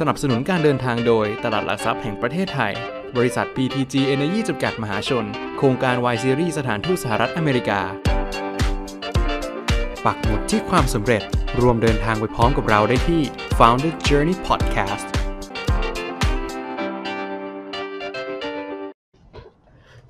[0.00, 2.72] สนับสนุนการเดินทางโดยตลาดหลักทรัพย์แห่งประเทศไทย
[3.16, 5.24] บริษัท PTG Energy จำกัดมหาชน
[5.58, 7.80] โครงการ Y Series สถานทูตสหรัฐอเมริกา
[10.04, 11.22] ปักหมุดที่ความสำเร็จ
[11.60, 13.22] รวมเดินทางไปพร้อมกับเราได้ที่
[13.58, 15.06] Founder Journey Podcast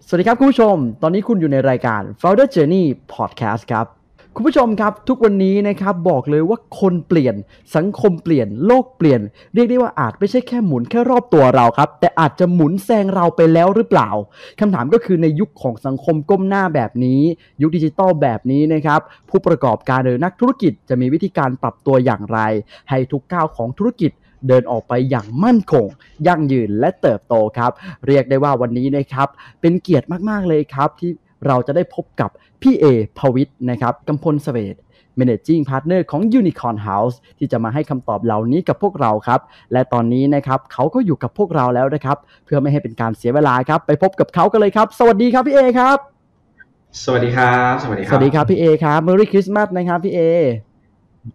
[0.06, 2.84] สวัสดีครับคุณผู้ชม ตอนนี้คุณอยู่ในรายการ Founder Journey
[3.14, 3.99] Podcast ครับ
[4.36, 7.34] คุณผู้ชมครับทุกวันนี้นะครับบอกเลยว่าคนเปลี่ยน
[7.76, 9.20] สังคมเปลี่ยนโลกเปลี่ยน
[9.54, 14.10] เรียกได้ว่าอาจไม่ใช่แค่หมุนแค่รอบตัวเราครับ แต่อาจจะหมุนแซงเราไปแล้วหรือเปล่า
[14.60, 17.20] คำถามก็คือในยุคของสังคมก้มหน้าแบบนี้
[17.62, 22.38] ยุคดิจิตอลแบบนี้นะครับผู้ประกอบการหรือนักธุรกิจจะมีวิธีการปรับตัวอย่างไร
[22.90, 24.12] ให้ทุกก้าวของธุรกิจ
[24.48, 25.86] เดินออกไปอย่างมั่นคง
[26.26, 27.72] ยั่งยืนและเติบโตครับ
[28.06, 29.28] เรียกได้ว่าวันนี้นะครับ
[29.60, 31.10] เป็นเกียรติมาก ๆ เลยครับที่
[31.46, 32.30] เราจะได้พบกับ
[32.62, 32.84] พี่เอ
[33.18, 34.76] ภวิทย์นะครับกำพลเสเวต
[35.18, 39.40] Managing Partner ของ Unicorn House ที่จะมาให้คำตอบเหล่านี้กับพวกเราครับ
[39.72, 45.98] และตอนนี้นะครับเขาก็อยู่กับพวกเราแล้วนะครับ เพื่อไม่ให้เป็นการเสียเวลาครับ ไปพบกับเขากันเลยครับ สวัสดีครับพี่เอครับ
[47.04, 50.20] สวัสดีครับ สวัสดีคสรับวัสดีครับพี่เอครับ Merry Christmas นะครับพี่เอ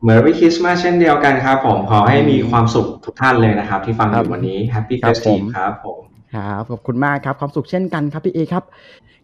[0.04, 6.02] เมอร์รี่คริสต์มาสเช่นเดียวกันครับ ผมขอให้มีความสุขทุกท่านเลยนะครับ ที่ฟังอครับยู่วันนี้ Happy ครับผม Festive ครับผม
[6.36, 8.64] ครับขอบคุณมากครับความสุขเช่นกันครับพี่เอครับ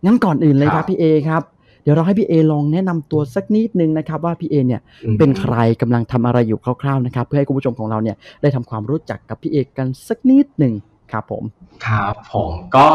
[0.05, 1.43] งั้นก่อนอื่นเลยคครัรับบพี่เอครับ
[1.83, 10.73] เดี๋ยวเราให้พี่เอลองแนะนำตัวสักนิดนึงนะครับ ว่าพี่เอเนี่ยอืมเป็นใครกำลังทำอะไรอยู่คร่าวๆนะครับ เพื่อให้คุณผู้ชมของเราเนี่ยได้ทำความรู้จักกับพี่เอกันสักนิดหนึ่ง
[11.11, 11.43] ครับผม
[11.87, 12.87] ครับผมก็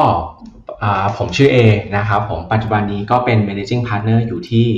[0.83, 1.59] อ่าผมชื่อเอ
[1.97, 4.69] นะครับผมปัจจุบันนี้ก็เป็น managing partner อยู่ที่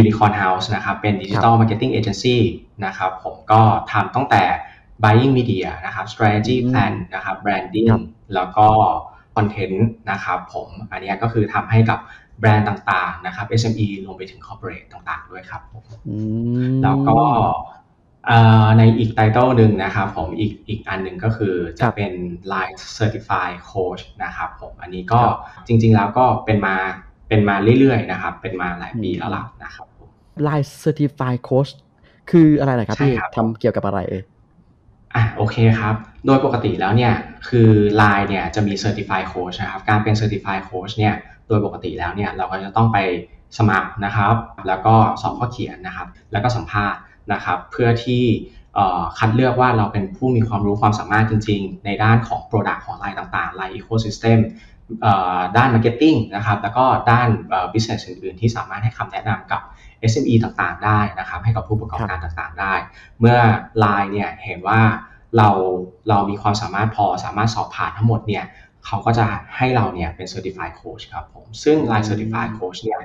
[0.00, 2.36] Unicorn House นะครับ เป็น Digital Marketing Agency
[2.84, 3.60] นะครับผมก็
[3.92, 4.42] ทำตั้งแต่
[5.02, 8.02] buying media นะครับ strategy อืม plan นะครับ branding ครับ
[8.34, 8.68] แล้วก็
[9.38, 9.78] content
[10.10, 11.98] นะครับผมอันเนี้ยก็คือทำให้กับ
[12.40, 16.16] แบรนด์ต่างๆนะครับ SME รวมไปถึง corporate ต่างๆ ด้วยครับผมอื
[16.70, 17.18] มแล้วก็
[18.26, 22.12] เอ่อในอีกไตเติลหนึ่งนะครับผมอีกอีกอันหนึ่งก็คือครัจะบเป็น
[22.52, 25.20] Line Certified Coach นะครับผมอันนี้ก็
[25.54, 26.74] ครับจริงๆแล้วก็เป็นมา
[27.28, 30.08] เป็นมาเรื่อยๆนะครับ เป็นมาหลายปีอืมแล้วล่ะนะครับผม
[30.46, 31.70] Line Certified Coach
[32.30, 34.22] คืออะไรนะครับใช่พี่ครับทำเกี่ยวกับอะไรเอ่ย
[35.14, 35.94] อะโอเคครับ
[36.26, 37.12] โดยปกติแล้วเนี่ย
[37.48, 37.70] คือ
[38.00, 41.14] Line เนี่ยจะมี Certified Coach นะครับ การเป็น Certified Coach เนี่ย
[41.48, 42.98] โดยปกติแล้วเนี่ยเราก็จะต้องไป
[43.58, 44.34] สมัครนะครับ
[44.66, 47.00] แล้วก็สอบข้อเขียนนะครับ แล้วก็สัมภาษณ์
[47.32, 48.22] นะครับ เพื่อที่
[49.18, 54.38] คัดเลือกว่าเราเป็นผู้มีความรู้ความสามารถจริง ๆ ในด้านของ Product ของ Line ต่างๆ Line Ecosystem
[55.02, 55.12] เอ่
[55.56, 57.28] ด้าน Marketing นะครับ แล้วก็ด้าน
[57.72, 59.62] Business อื่นๆ ที่สามารถให้คำแนะนำกับ
[60.12, 62.74] SME ต่างๆ ได้นะครับ ให้กับผู้ประกอบการต่างๆ ได้
[63.20, 63.38] เมื่อ
[63.82, 64.80] Line เนี่ยเห็นว่า
[65.36, 65.48] เรา
[66.08, 68.44] เรามีความสามารถพอสามารถสอบผ่านทั้งหมดเนี่ย
[68.86, 69.26] เขาก็จะ
[69.56, 73.00] ให้เราเนี่ยเป็น Certified Coach ครับผม ซึ่ง Line Certified Coach เนี่ย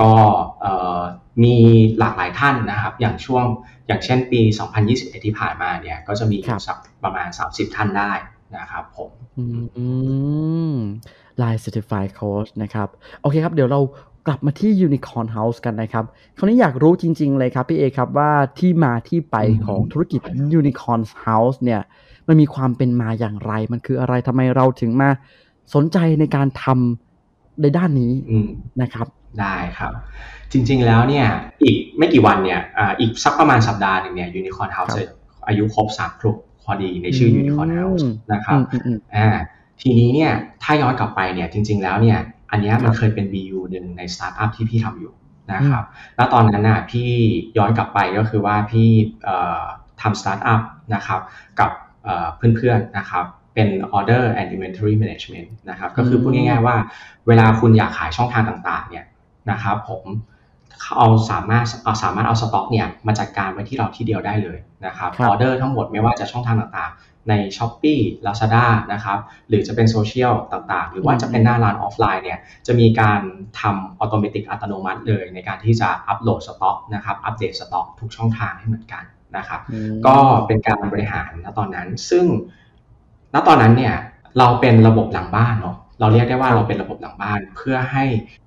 [0.00, 0.12] ก็
[0.60, 1.00] เอ่อ
[1.44, 1.56] มี
[1.98, 3.44] หลากหลายท่านนะครับ อย่างช่วง
[3.86, 4.40] อย่างเช่นปี
[4.82, 8.12] 2021 ที่ผ่านมาเนี่ยก็จะมีครับสักประมาณ 30 ท่านได้
[8.58, 9.44] นะครับผมอื
[10.72, 10.74] ม
[11.42, 12.88] Line Certified Coach นะครับ
[13.20, 13.80] โอเคครับ เดี๋ยวเรา
[14.28, 16.04] กลับมาที่ Unicorn House กันนะครับ
[16.38, 20.20] คราวนี้อยากรู้จริง ๆ เลยครับพี่เอครับว่าที่มาที่ไปอืมของธุรกิจ
[20.60, 21.80] Unicorn House เนี่ย
[22.28, 25.10] มันมีความเป็นมาอย่างไร มันคืออะไรทำไมเราถึงมา
[25.74, 28.48] สนใจในการทำในด้านนี้อืม
[28.82, 29.06] นะครับ
[29.40, 29.92] ได้ครับ
[30.52, 31.26] จริง ๆ แล้วเนี่ย
[31.62, 35.04] อีกไม่กี่วันเนี่ยอ่าอีกสักประมาณสัปดาห์หนึ่งเนี่ย Unicorn ค House รับจะ
[35.48, 39.28] อายุครบสามครบพอดีในชื่อ Unicorn House อืมนะครับอืมอืมอ่า
[39.80, 42.18] ทีนี้เนี่ยถ้าย้อนกลับไปเนี่ยจริง ๆ แล้วเนี่ย
[42.50, 45.12] อันเนี้ยมันครับเคยเป็น BU หนึ่งในสตาร์ทอัพที่พี่ทำอยู่
[45.52, 45.84] นะครับ
[46.16, 47.08] แล้วตอนนั้นน่ะพี่
[47.58, 48.88] ย้อนกลับไปก็คือว่าพี่
[49.24, 49.64] เอ่อ
[50.02, 50.62] ทำสตาร์ทอัพ
[50.94, 51.20] นะครับ
[51.60, 51.70] กับ
[52.04, 52.26] เอ่อ
[52.56, 56.76] เพื่อนๆนะครับเป็น order and inventory management นะครับก็คือพูดง่ายๆว่า
[57.28, 59.06] เวลาคุณอยากขายช่องทางต่างๆเนี่ย
[59.50, 60.04] นะครับผม
[60.98, 69.18] เอาสามารถเอาสามารถเอาสต็อกเนี่ยมาจัดการไว้ที่เราที่เดียวได้เลยนะครับครับออเดอร์ทั้งหมดไม่ว่าจะช่องทางต่างๆ ใน Shopee Lazada นะครับ
[69.48, 73.20] หรือจะเป็นโซเชียลต่างๆ หรือว่าจะเป็นหน้าร้านออฟไลน์เนี่ยจะมีการ
[73.60, 79.04] ทำอัตโนมัติอัตโนมัติเลย ในการที่จะอัปโหลดสต็อกนะครับอัปเดตสต็อกทุกช่องทางให้เหมือนกัน
[79.36, 80.16] นะครับอืมก็
[80.46, 82.24] เป็นการบริหารณตอนนั้น ซึ่ง
[83.34, 83.94] ณตอนนั้นเนี่ย
[84.38, 88.04] เราเป็นระบบหลังบ้านเนาะเราเรียกได้ว่าเราเป็นระบบหลังบ้านเพื่อให้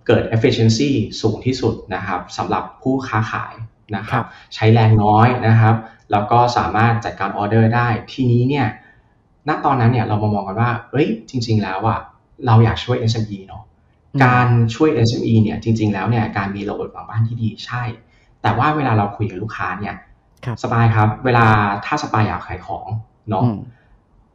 [0.07, 0.92] เกิด efficiency
[1.22, 3.54] สูงที่สุดนะครับสำหรับผู้ค้าขาย
[3.95, 5.75] นะคครัรับบใช้แรงน้อยนะครับ
[6.12, 8.68] แล้วก็สามารถจัดการออเดอร์ได้ ทีนี้เนี่ย
[9.48, 12.00] ณ ตอนนั้นเนี่ยเรามามองกันว่า เอ้ย จริง ๆ แล้วอะ
[12.46, 13.63] เราอยากช่วย SME เนาะ
[14.13, 17.84] อืมการช่วย SME เนี่ย จริง ๆ แล้วเนี่ย การมีระบบหลังบ้านที่ดีใช่
[18.42, 19.96] แต่ว่าเวลาเราคุยกับลูกค้าเนี่ย
[20.46, 21.46] ครับสปายครับ เวลา
[21.86, 22.88] ถ้าสปายอยากขายของ
[23.30, 23.58] เนาะอืม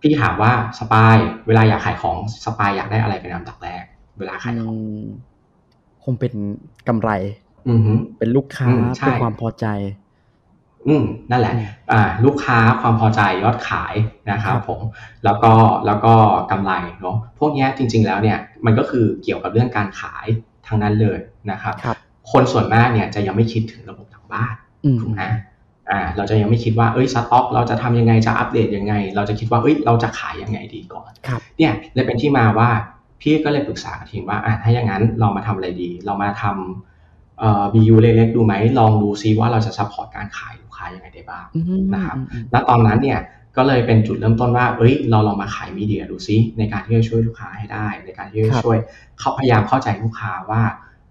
[0.00, 3.84] พี่ถามว่าสปาย เวลาอยากขายของสปายอยากได้อะไรเป็นอันดับแรก
[4.18, 5.04] เวลาขายของอืม
[6.04, 6.32] คงเป็น
[6.88, 7.10] กำไร
[7.68, 9.66] อือฮึเป็นลูกค้าอืมใช่เป็นความพอใจ
[10.88, 13.94] อืมนั่นแหละอืมอ่าลูกค้าความพอใจยอดขาย
[14.30, 14.80] นะครับครับผม
[15.24, 15.52] แล้วก็
[15.86, 16.14] แล้วก็
[16.50, 20.26] กำไรเนาะพวกเนี้ยจริง ๆแล้วเนี่ยมันก็คือเกี่ยวกับเรื่องการขาย
[20.66, 21.18] ทั้งนั้นเลย
[21.50, 21.96] นะครับครับ
[22.32, 24.54] คนส่วนมากเนี่ยจะยังไม่คิดถึงระบบหลังบ้าน
[24.84, 25.22] อืมถูกไหม
[25.90, 32.68] อ่าเราจะยังไม่คิดว่าเอ้ยสต็อกเราจะทำยังไงจะอัปเดตยังไง เราจะคิดว่าเอ้ยเราจะขายยังไงดีก่อนครับเนี่ยเลยเป็นที่มาว่า
[33.20, 43.20] พี่ก็เลยปรึกษากับทีมว่าอะถ้าอย่างนั้นเรามาทำอะไรดี เรามาทำเอ่อ BU เล็กๆดูไหมลองดูซิว่าเราจะซัพพอร์ตการขายลูก ค้ายังไงได้บ้างอืมนะครับอืมอืมณตอนนั้นเนี่ย
[43.56, 48.76] ก็เลยเป็นจุดเริ่มต้นว่า เอ้ย เราลองมาขายมีเดียดูซิในการที่จะช่วยลูกค้าให้ได้ ในการที่จะช่วย
[49.20, 50.62] เขาพยายามเข้าใจลูกค้าว่า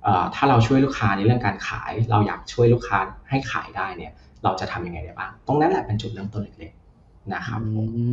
[0.03, 4.11] เอ่อถ้าเราช่วยลูกค้าในเรื่องการขาย เราอยากช่วยลูกค้าให้ขายได้เนี่ย
[4.43, 8.05] เราจะทำยังไงได้บ้าง ตรงนั้นแหละเป็นจุดเริ่มต้นเล็กๆนะครับผมอื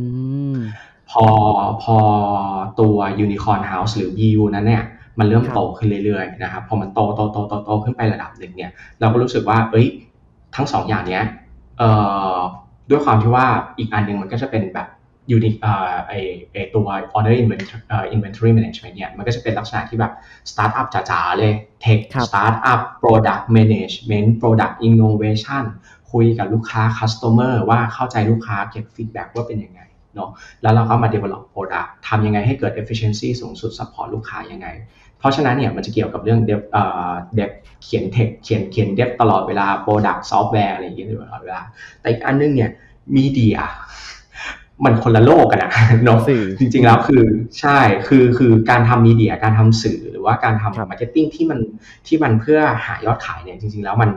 [0.55, 0.57] ม
[1.11, 1.25] พอ
[1.83, 1.97] พอ
[2.79, 2.95] ตัว
[3.25, 4.83] Unicorn House หรือ BU นั้นเนี่ย
[5.19, 9.87] มันเริ่มครับโตขึ้นเรื่อยๆนะครับพอมันโตโตโตโตโตขึ้นไประดับหนึ่งเนี่ย เราก็รู้สึกว่า เอ้ย
[10.55, 11.23] ทั้งสองอย่างเนี้ย
[11.77, 11.89] เอ่
[12.35, 12.37] อ
[12.89, 13.45] ด้วยความที่ว่า
[13.77, 14.87] อีกอันหนึ่งมันก็จะเป็นแบบ
[15.35, 16.13] unique เอ่อไอ
[16.53, 20.13] ไอตัว order inventory เอ่อ inventory management เนี่ยมันก็จะเป็นลักษณะที่แบบ
[20.49, 21.53] startup จ๋าๆ เลย
[21.83, 25.63] tech ครับ startup product management product innovation
[26.11, 29.81] คุยกับลูกค้า customer ว่าเข้าใจลูกค้าเก็บ feedback ว่าเป็นยังไง
[30.15, 30.29] เนาะ
[30.61, 34.67] แล้วเราก็มา develop product ทำยังไงให้เกิด efficiency สูงสุด support ลูกค้ายังไง
[35.23, 37.51] เพราะฉะนั้นเนี่ยมันจะเกี่ยวกับเรื่อง dev เอ่อ dev
[37.83, 41.61] เขียน tech เขียนเขียน dev ตลอดเวลา product software อะไรอย่างเงี้ยตลอดเวลา
[41.99, 42.69] แต่อีกอันนึงเนี่ย
[43.17, 43.57] media
[44.85, 45.71] มันคนละโลกกันอะ
[46.05, 47.23] เนาะสื่อจริงๆแล้วคือ
[47.59, 51.59] ใช่คือคือการทำมีเดียการทำสื่อหรือว่าการครับทำมาร์เก็ตติ้งที่มัน
[52.07, 54.09] ที่มันเพื่อหายอดขายเนี่ยจริง ๆ แล้วมัน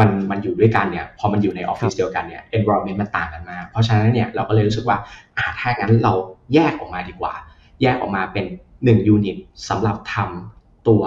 [0.00, 4.98] มันมันอยู่ด้วยกันเนี่ยพอมันอยู่ในออฟฟิศเดียวกันเนี่ย environment มันต่างกันมากเพราะฉะนั้นเนี่ยเราก็เลยรู้สึกว่า
[5.36, 6.12] อ่าถ้างั้นเรา
[6.54, 7.34] แยกออกมาดีกว่า
[7.82, 8.46] แยกออกมาเป็น
[8.80, 9.36] 1 unit
[9.68, 11.02] สำหรับทำตัว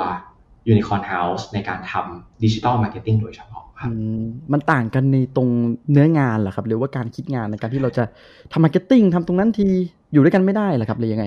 [0.71, 4.23] Unicorn House ในการทำดิจิ t a ลมาร์เก็ตติ้งโดยเฉพาะครับอืม
[4.53, 5.49] มันต่างกันในตรง
[5.91, 8.03] เนื้องานเหรอครับ หรือว่าการคิดงานในการที่เราจะ
[8.51, 9.67] ทำมาร์เก็ตติ้งทำตรงนั้นที
[10.13, 11.25] อยู่ด้วยกันไม่ได้เหรอครับหรือยังไง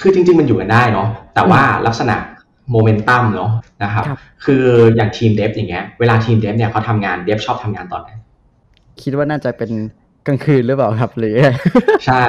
[0.00, 2.16] คือจริง ๆ มันอยู่กันได้เนาะแต่ว่าลักษณะ
[2.70, 3.50] โมเมนตัมเนาะ
[3.82, 4.64] นะครับครับคือ
[4.96, 8.10] อย่างทีม dev อย่างเงี้ยเวลาทีม dev เนี่ยเขาทำงาน dev ชอบทำงานตอนไหน
[9.02, 9.70] คิดว่าน่าจะเป็น
[10.26, 11.50] กลางคืนหรือเปล่าครับหรือยังไง
[12.06, 12.22] ใช่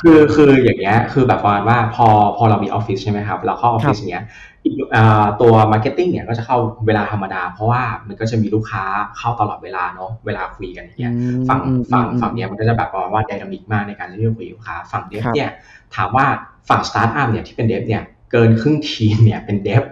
[0.00, 2.06] คือคืออย่างเงี้ยคือแบบประมาณว่าพอ
[2.36, 4.24] พอเรามีออฟฟิศใช่ไหมครับ เราเข้าออฟฟิศอย่างเงี้ย
[4.64, 6.56] อีกอ่าตัว marketing เนี่ยก็จะเข้า
[6.86, 8.84] เวลาธรรมดา เพราะว่ามันก็จะมีลูกค้า
[9.18, 15.50] เข้าตลอดเวลาเนาะเวลาคุยกันอย่างเงี้ยอืมฝั่งอืมฝั่งอืมฝั่งเนี้ยมันก็จะแบบประมาณว่า dynamic มากในการที่จะคุยกับลูกค้าฝั่ง dev ครับเนี่ย
[15.94, 16.26] ถามว่า
[16.68, 18.02] ฝั่งสตาร์ทอัพเนี่ยที่เป็น dev เนี่ย
[18.32, 19.82] เกินครึ่งทีมเนี่ยเป็น dev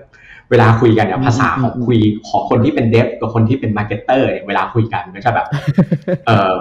[0.51, 1.99] เวลาคุยกันเนี่ยภาษาของคุย
[2.29, 5.47] ของคนที่เป็น dev กับคนที่เป็น marketer เนี่ยเวลาคุยกันมันก็จะแบบ
[6.27, 6.55] เออ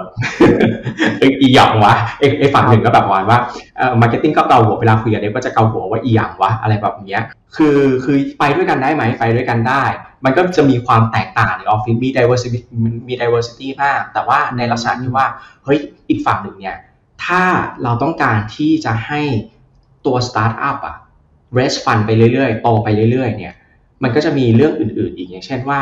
[1.18, 3.38] เอ้ยอีหยังวะไอ้ไอ้ฝั่งหนึ่งก็แบบประมาณว่า
[3.76, 7.22] เอ่อ marketing ก็เกาหัวเวลาคุยกับ dev ก็จะเกาหัวว่าอีหยังวะอะไรแบบเนี้ย
[7.56, 9.82] คือคือไปด้วยกันได้ไหมไปด้วยกันได้
[10.24, 12.58] มันก็จะมีความแตกต่างในออฟฟิศมี diversity
[13.08, 15.26] มี diversity มาก แต่ว่าในลักษณะที่ว่า
[15.64, 15.78] เฮ้ย
[16.08, 16.76] อีกฝั่งหนึ่งเนี่ย
[17.24, 17.42] ถ้า
[17.82, 19.22] เราต้องการที่จะให้
[20.06, 20.96] ตัวสตาร์ทอัพอะ
[21.56, 23.54] raise fund ไปเรื่อยๆ โตไปเรื่อยๆ เนี่ย
[24.04, 25.80] มันก็จะมีเรื่องอื่นๆ อีกอย่างเช่นว่า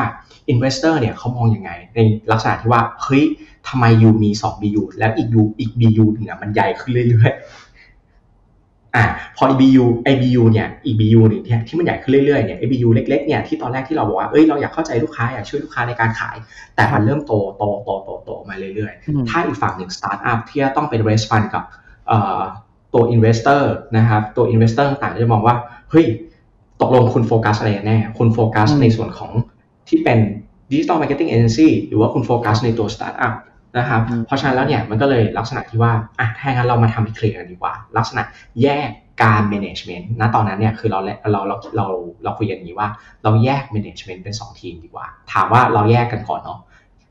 [0.53, 1.99] investor เนี่ยเขามองยังไง ใน
[2.31, 3.25] ลักษณะที่ว่าเฮ้ย
[3.69, 9.05] ทำไมยูมี 2 BU แล้วอีก U อีก BU หนึ่งอะมันใหญ่ขึ้นเรื่อยๆอะ
[9.37, 16.37] พอ BU ไอ BU เนี่ยอีก BU หนึ่งเนี่ยที่มันใหญ่ขึ้นเรื่อยๆเนี่ยไอ BU เล็กๆเนี่ยที่ตอนแรกที่เราบอกว่าเอ้ยเราอยากเข้าใจลูกค้าอยากช่วยลูกค้าในการขาย
[16.75, 21.65] แต่มันเริ่มโตโตโตโตโตมาเรื่อยๆอืมถ้าอีกฝั่งหนึ่งสตาร์ทอัพที่จะต้องเป็น raise fund กับ
[22.09, 22.41] เอ่อ
[22.95, 23.63] ตัว investor
[23.97, 25.57] นะครับตัว investor ต่างๆจะมองว่า
[25.91, 26.07] เฮ้ย
[26.83, 29.33] ตกลงคุณโฟกัสอะไรกันแน่ คุณโฟกัสอืมในส่วนของ
[29.89, 30.19] ที่เป็น
[30.71, 33.35] digital marketing agency หรือว่าคุณโฟกัสในตัว startup
[33.79, 38.23] นะครับอืมเพราะฉะนั้นแล้วเนี่ยมันก็เลยลักษณะที่ว่าอะถ้าอย่างนั้นเรามาทำให้ clear กันดีกว่า ลักษณะ
[38.63, 38.89] แยก
[39.23, 41.01] การ management ณตอนนั้นเนี่ยคือเรา
[41.33, 41.87] เราเราเรา
[42.25, 42.89] เราคุยกันอย่างนี้ว่า
[43.25, 46.59] เราแยก management เป็น 2 ทีมดีกว่า ถามว่าเราแยกกันก่อนเนาะ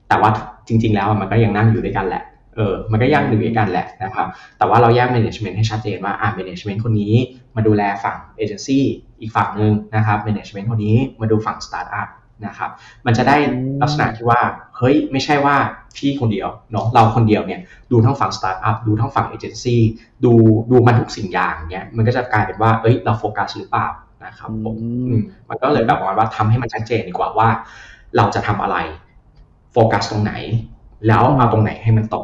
[0.08, 0.30] แต่ว่า
[0.68, 2.24] จริง ๆ แล้วมันก็ยังนั่งอยู่ด้วยกันแหละ
[2.56, 7.14] เออมันก็ยังอยู่ด้วยกันแหละนะครับแต่ว่าเราแยก management ให้ชัดเจนว่าอ่า management คนนี้
[7.56, 8.80] มาดูแลฝั่ง agency
[9.20, 12.08] อีกฝั่งหนึ่งนะครับ management คนนี้มาดูฝั่ง startup
[12.46, 12.70] นะครับ
[13.06, 13.38] มันจะได้
[13.82, 14.40] ลักษณะที่ว่า
[14.78, 15.56] เฮ้ยไม่ใช่ว่า
[15.98, 19.78] พี่คนเดียวเนาะเราคนเดียวเนี่ยดูทั้งฝั่ง startup ดูทั้งฝั่ง agency
[20.26, 20.34] ดู
[20.72, 23.88] ดูมันทุกสิ่งอย่างเนี้ยมันก็จะกลายเป็นว่าเอ้ยเราโฟกัสหรือเปล่า
[24.26, 27.50] นะครับผมอืมอืมมันก็เลยแบบประมาณว่าทำให้มันชัดเจนดีกว่าว่า
[28.18, 28.78] เราจะทำอะไร
[29.72, 30.34] โฟกัสตรงไหน
[31.08, 32.18] แล้วเอาตรงไหนให้มันโต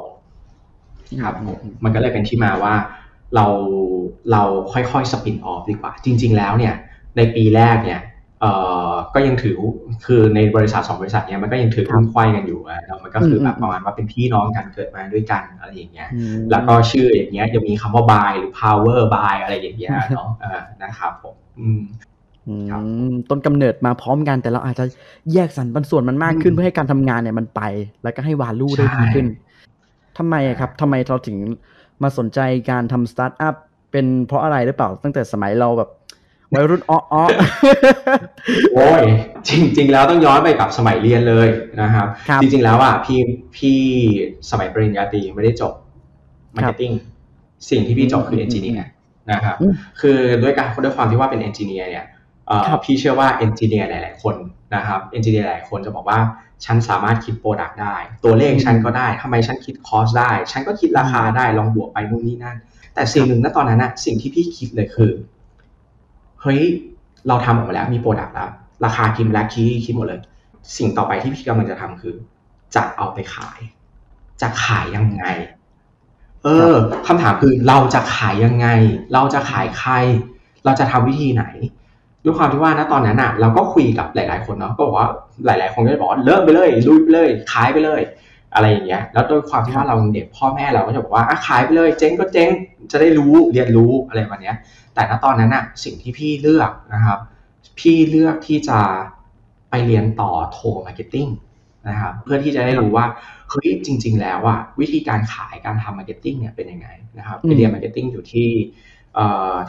[1.21, 2.73] ครับผมมันก็เลยเป็นที่มาว่า
[3.35, 3.45] เรา
[4.31, 4.43] เรา
[4.73, 6.73] ค่อยๆสปินออฟดีกว่า จริง ๆ แล้วเนี่ย
[7.17, 8.01] ในปีแรกเนี่ย
[8.41, 8.51] เอ่
[8.89, 9.55] อก็ยังถือ
[10.05, 21.81] คือในบริษัทสองบริษัทเนี่ยมันก็ยังถือหุ้นควายกันอยู่อะแล้วมันก็คือแบบประมาณว่าเป็นพี่น้องกันเกิดมาด้วยกันอะไรอย่างเงี้ยอืมแล้วก็ชื่ออย่างเงี้ยยังมีคำว่า buy หรือ power buy อะไรอย่างเงี้ยเนาะเออนะครับผมอืม
[22.47, 24.85] อืมครับต้นกำเนิดมาพร้อมกันแต่เราอาจจะ
[25.33, 27.61] แยกสรรปันส่วนมันมากขึ้นอืมเพื่อให้การทำงานเนี่ยมันไป
[28.03, 29.27] แล้วก็ให้ value ได้ดีใช่ขึ้น
[30.17, 31.37] ทำไมอะครับทำไมเราถึง
[32.03, 32.39] มาสนใจ
[32.71, 33.55] การทำสตาร์ทอัพ
[33.91, 35.89] เป็นเพราะอะไรหรือเปล่าตั้งแต่สมัยเราแบบ
[36.53, 37.23] วัยรุ่นอ้ออ้อ
[38.73, 39.03] โอ้ย
[39.47, 41.47] จริง ๆ แล้วต้องย้อนไปกับสมัยเรียนเลย
[41.81, 43.19] นะครับครับจริง ๆ แล้วอะพี่
[43.55, 43.79] พี่
[44.51, 45.73] สมัยปริญญาตรีไม่ได้จบ
[46.55, 46.91] marketing
[47.69, 48.87] สิ่งที่พี่จบคือ engineer
[49.31, 52.16] นะครับอืมคือด้วยการด้วยความที่ว่าเป็น engineer เนี่ยเอ่อครับ
[52.83, 54.35] พี่เชื่อว่า engineer หลาย ๆ คน
[54.75, 56.19] นะครับ engineer หลายคนจะบอกว่า
[56.65, 62.57] ฉันสามารถคิด product ได้ ตัวเลขฉันก็ได้ทำไมฉันคิด cost ได้ ฉันก็คิดราคาได้ลองบวกไปนู่นนี่นั่น
[62.93, 65.11] แต่สิ่งหนึ่งณตอนนั้นอะสิ่งที่พี่คิดเลยคือ
[66.41, 66.61] เฮ้ย
[67.27, 68.49] เราทำออกมาแล้วมี product แล้ว
[68.85, 70.21] ราคาคิดแล้วคิดคิดหมดเลย
[70.77, 72.15] สิ่งต่อไปที่พี่กำลังจะทำคือ
[72.75, 73.59] จะเอาไปขาย
[74.41, 75.25] จะขายยังไง
[76.43, 76.73] เออ
[77.07, 78.67] คำถามคือเราจะขายยังไง
[79.13, 79.93] เราจะขายใคร
[80.65, 81.45] เราจะทำวิธีไหน
[82.27, 85.09] ด้วยความที่ว่าณตอนนั้นอะเราก็คุยกับหลาย ๆ คนเนาะก็บอกว่า
[85.45, 88.01] หลาย ๆ คนก็จะบอกว่าเริ่มไปเลยลุยไปเลยขายไปเลย
[88.55, 92.49] อะไรอย่างเงี้ย แล้วด้วยความที่ว่าเรายังเด็กพ่อแม่เราก็จะบอกว่าอะขายไปเลยเจ๊งก็เจ๊ง
[92.91, 94.57] จะได้รู้เรียนรู้อะไรแบบเนี้ย
[94.93, 97.19] แต่ณตอนนั้นอะสิ่งที่พี่เลือกนะครับ
[97.79, 98.79] พี่เลือกที่จะ
[99.69, 101.27] ไปเรียนต่อโท marketing
[101.89, 103.05] นะครับเพื่อที่จะได้รู้ว่า
[103.49, 108.86] เฮ้ยจริง ๆ แล้วอะวิธีการขายการทำ marketing เนี่ยเป็นยังไงนะครับอืมไปเรียน marketing อยู่ที่เอ่อ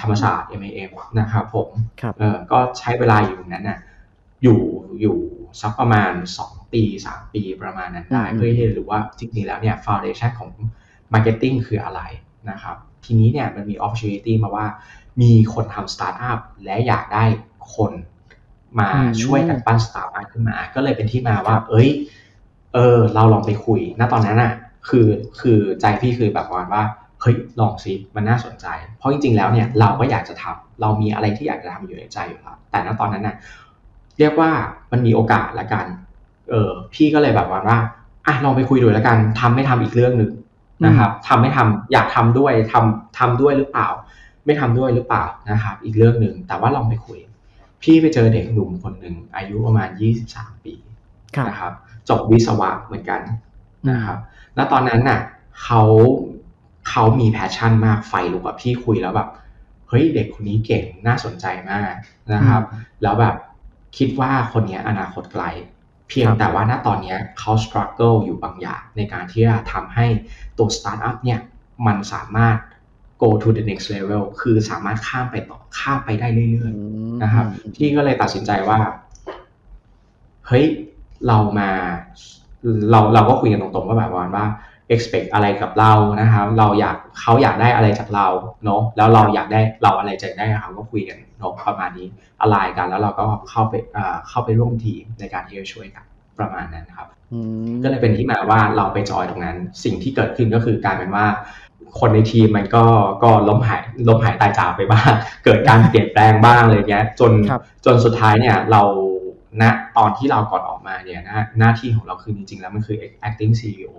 [0.00, 0.90] ธรรมศาสตร์ MAM
[1.20, 1.68] นะครับผม
[2.00, 3.78] ครับเออก็ใช้เวลาอยู่ตรงนั้นน่ะ
[4.42, 4.60] อยู่
[5.00, 5.18] อยู่
[5.60, 6.12] สักประมาณ
[6.42, 10.50] 2 ปี 3 ปีประมาณนั้นได้อืมเพื่อที่จะรู้ว่าจริงๆแล้วเนี่ยฟ u n เดชันของ
[11.12, 12.00] Marketing คืออะไร
[12.50, 14.66] นะครับ ทีนี้เนี่ยมันมี opportunity มาว่า
[15.22, 17.24] มีคนทำสตาร์ทอัพและอยากได้
[17.74, 17.92] คน
[18.80, 21.88] มาอืมช่วยกันปั้นสตาร์ทอัพขึ้นมา ก็เลยเป็นที่มาว่า เอ้ย
[22.74, 24.52] เออ เราลองไปคุย ณ ตอนนั้นน่ะ
[24.88, 25.06] คือ
[25.40, 26.82] คือใจพี่คือแบบประมาณว่า
[27.20, 28.66] เฮ้ยลองซิมันน่าสนใจ
[28.98, 33.36] เพราะจริงๆแล้วเนี่ยเราก็อยากจะทำเรามีอะไรที่อยากจะทำอยู่ในใจอยู่แล้วแต่ณตอนนั้นน่ะ
[34.18, 34.50] เรียกว่า
[34.92, 35.86] มันมีโอกาสละกัน
[36.50, 37.78] เออพี่ก็เลยแบบว่าว่า
[38.26, 40.32] อะลองไปคุยดูแล้วกันทำไม่ทำอีกเรื่องหนึ่ง
[40.86, 43.88] นะครับทำไม่ทำอยากทำด้วยทำทำด้วยหรือเปล่า
[44.46, 47.18] ไม่ทำด้วยหรือเปล่านะครับอีกเรื่องหนึ่งแต่ว่าลองไปคุย
[47.82, 49.88] พี่ไปเจอเด็กหนุ่มคนหนึ่งอายุประมาณ
[50.26, 50.74] 23 ปี
[51.36, 51.72] ครับนะครับ
[52.08, 53.20] จบวิศวะเหมือนกัน
[53.90, 54.18] นะครับ
[54.56, 55.20] แล้วตอนนั้นน่ะ
[55.62, 55.82] เขา
[57.00, 59.28] เขามี passion มากไฟลุกกับพี่คุยแล้วแบบ
[59.88, 61.92] เฮ้ยเด็กคนนี้เก่งน่าสนใจมาก
[62.32, 62.62] นะครับ
[63.02, 63.34] แล้วแบบ
[63.98, 65.44] คิดว่าคนเนี้ยอนาคตไกล
[66.08, 70.06] เพียงครับแต่ว่าณตอนเนี้ยเขา struggle อยู่บางอย่าง ในการที่จะทำให้
[70.58, 71.40] ตัวสตาร์ทอัพเนี่ย
[71.86, 72.56] มันสามารถ
[73.22, 78.78] go to the next level คือสามารถข้ามไปต่อข้ามไปได้เรื่อยๆอืมนะครับพี่ก็เลยตัดสินใจว่า
[80.46, 80.64] เฮ้ย
[81.26, 81.70] เรามา
[82.90, 84.46] เราเราก็คุยกันตรงๆว่าแบบว่า
[84.94, 88.26] expect อะไรกับเรานะครับ เราอยากเขาอยากได้อะไรจากเรา
[88.64, 92.08] เนาะแล้วเราอยากได้เราอะไรจากได้เขาก็คุยกันเนาะประมาณนี้
[92.42, 96.04] อะไรกันแล้วเราก็เข้าไปอ่าเข้าไปร่วมทีมในการที่จะช่วยกัน
[96.38, 101.26] ประมาณนั้นครับอืมก็เลยเป็นที่มาว่าเราไปจอยตรงนั้น สิ่งที่เกิดขึ้นก็คือกลายเป็นว่า
[102.00, 102.84] คนในทีมมันก็
[103.24, 105.12] ก็ล้มหายล้มหายตายจากไปบ้าง
[105.44, 108.82] เกิดการเปลี่ยนแปลงบ้างเลยเงี้ย จนครับจนสุดท้ายเนี่ยเรา
[109.62, 109.64] ณ
[109.96, 112.96] ตอนที่เราก่อนออกมาเนี่ยหน้าหน้าที่ของเราคือจริงๆแล้วมันคือ
[113.28, 113.92] acting CEO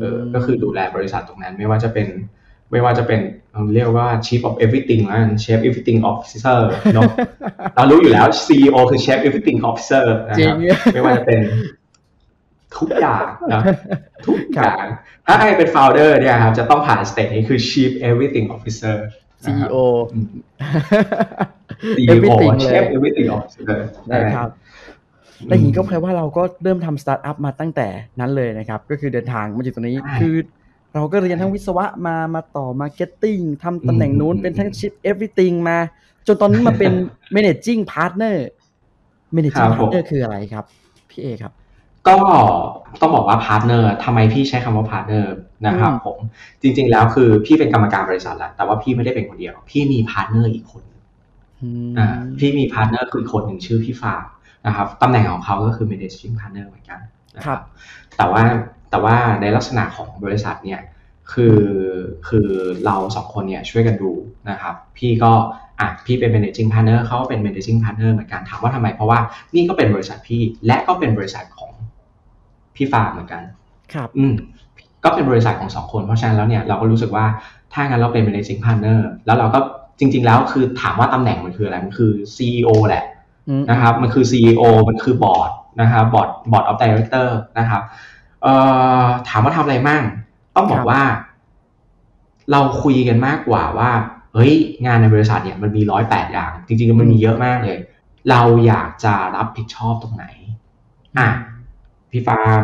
[0.00, 2.08] เออก็คือดูแลบริษัทตรงนั้นไม่ว่าจะเป็น
[2.70, 3.20] ไม่ว่าจะเป็น
[3.52, 6.58] เราเรียกว่า chief of everything แล้วกัน chief everything officer
[6.94, 7.10] เนอะ
[7.76, 11.40] เรารู้อยู่แล้ว CEO คือ chief everything officer นะครับจริงไม่ว่าจะเป็น
[12.76, 13.62] ทุกอย่างนะ
[14.26, 14.84] ทุกอย่าง
[15.26, 18.96] ถ้าใครเป็น founder เนี่ยครับจะต้องผ่าน stage นี้คือ chief everything officer
[19.46, 19.76] นะครับ CEO
[20.12, 20.28] อืม
[21.96, 23.78] CEO everything เลย chief everything officer
[24.10, 24.48] นะครับ
[25.46, 27.86] และอย่างนี้ก็แปลว่าเราก็เริ่มทำสตาร์ทอัพมาตั้งแต่
[28.20, 30.36] นั้นเลยนะครับ ก็คือเดินทางมาถึงตรงนี้ใช่คือ
[30.94, 35.78] เราก็เรียนทั้งวิศวะมามาต่อ marketing ทำตำแหน่งนู้นอืมเป็นทั้งชิป everything มา
[36.26, 36.92] จนตอนนี้มาเป็น
[37.36, 38.36] managing partner
[39.36, 40.64] managing ครับผม partner คืออะไรครับ
[41.10, 41.52] พี่เอครับ
[42.08, 42.16] ก็
[43.00, 45.34] ต้องบอกว่า partner ทำไมพี่ใช้คำว่า partner
[45.66, 46.18] นะครับอืมผม
[46.62, 50.82] จริง ๆ แล้วคือพี่เป็นกรรมการบริษัทแหละแต่ว่าพี่ไม่ได้เป็นคนเดียว พี่มี partner อีกคน
[51.62, 54.24] อืมอ่าพี่มี partner คือคนหนึ่งชื่อพี่ฟาร์ม
[54.66, 57.00] นะครับตำแหน่งของเขาก็คือ managing partner เหมือนกัน
[57.36, 57.62] นะคครัรับบ
[58.16, 58.42] แต่ว่า
[58.90, 60.80] แต่ว่าในลักษณะของบริษัทเนี่ย
[61.32, 61.58] คือ
[62.28, 62.48] คือ
[62.84, 64.10] เราสองคนเนี่ยช่วยกันดู
[64.50, 65.32] นะครับ พี่ก็
[65.80, 69.18] อะพี่เป็น managing partner เขาก็เป็น managing partner เหมือนกันถามว่าทำไม เพราะว่า
[69.54, 71.72] นี่ก็เป็นบริษัทพี่และก็เป็นบริษัทของ
[72.76, 73.42] พี่ฟาร์มเหมือนกัน
[73.94, 74.34] ครับ อืม
[75.04, 77.26] ก็เป็นบริษัทของสองคน เพราะฉะนั้นแล้วเนี่ยเราก็รู้สึกว่า
[77.72, 79.60] ถ้างั้นเราเป็น managing partner แล้วเราก็
[79.98, 83.17] จริง ๆ แล้วคือถามว่าตำแหน่งมันคืออะไร มันคือ CEO แหละอืม
[83.70, 85.50] นะครับ มันคือ CEO มันคือบอร์ด
[85.80, 87.82] นะครับบอร์ด board of director นะครับ
[88.42, 88.54] เอ่
[89.02, 90.02] อถามว่าทำอะไรมั่ง
[90.56, 91.02] ต้องบอกครับว่า
[92.50, 93.90] เราคุยกันมากกว่าว่า
[94.34, 94.52] เฮ้ย
[94.86, 97.76] งานในบริษัทเนี่ยมันมีร้อยแปดอย่าง จริงๆมันมีเยอะมากเลย
[98.30, 100.26] เราอยากจะรับผิดชอบตรงไหน
[101.18, 101.28] อะ
[102.10, 102.62] พี่ฟาร์ม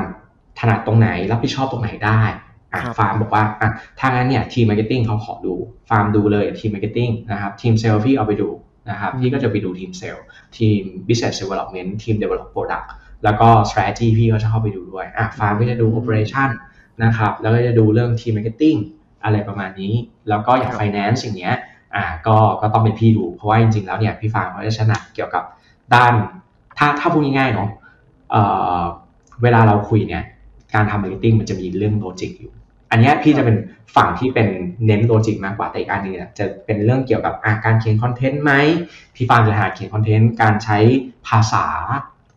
[0.59, 2.21] ถนัดตรงไหน รับผิดชอบตรงไหนได้
[2.73, 5.55] อะครับฟาร์มบอกว่าอะถ้างั้นเนี่ยทีม marketing เขาขอดู
[5.91, 8.49] ฟาร์มดูเลยทีม marketing นะครับทีมเซลล์พี่เอาไปดู
[8.91, 10.25] นะครับพี่ก็จะไปดูทีมเซลล์
[10.57, 12.89] ทีม business development ทีม develop product
[13.25, 16.49] แล้วก็ strategy พี่ก็จะเข้าไปดูด้วยอะฟาร์มก็จะดู operation
[17.05, 18.79] นะครับแล้วก็จะดูเรื่องทีม marketing
[19.25, 19.95] อะไรประมาณนี้
[20.29, 21.57] แล้วก็อย่างครับ finance อย่างเงี้ย
[21.95, 25.45] อ่าก็ก็ต้องเป็นพี่ดู เพราะว่าจริงๆแล้วเนี่ยพี่ฟาร์มเขาจะถนัดเกี่ยวกับ
[25.95, 26.13] ด้าน
[26.79, 27.69] ถ้าถ้าพูดง่ายๆเนาะ
[28.31, 28.43] เอ่
[28.79, 28.81] อ
[29.43, 30.23] เวลาเราคุยเนี่ย
[30.75, 32.53] การทำ marketing มันจะมีเรื่อง logic อยู่
[32.95, 33.57] อันเนี้ยพี่จะเป็น
[33.97, 34.49] ฝั่งที่เป็น
[34.87, 38.53] เน้น logic มากกว่าแต่อีกอันหนึ่งเนี่ยจะเป็นเรื่องเกี่ยวกับอะการเขียน content ไหม
[39.15, 40.79] พี่ฟาร์มจะหาเขียน content การใช้
[41.29, 41.65] ภาษา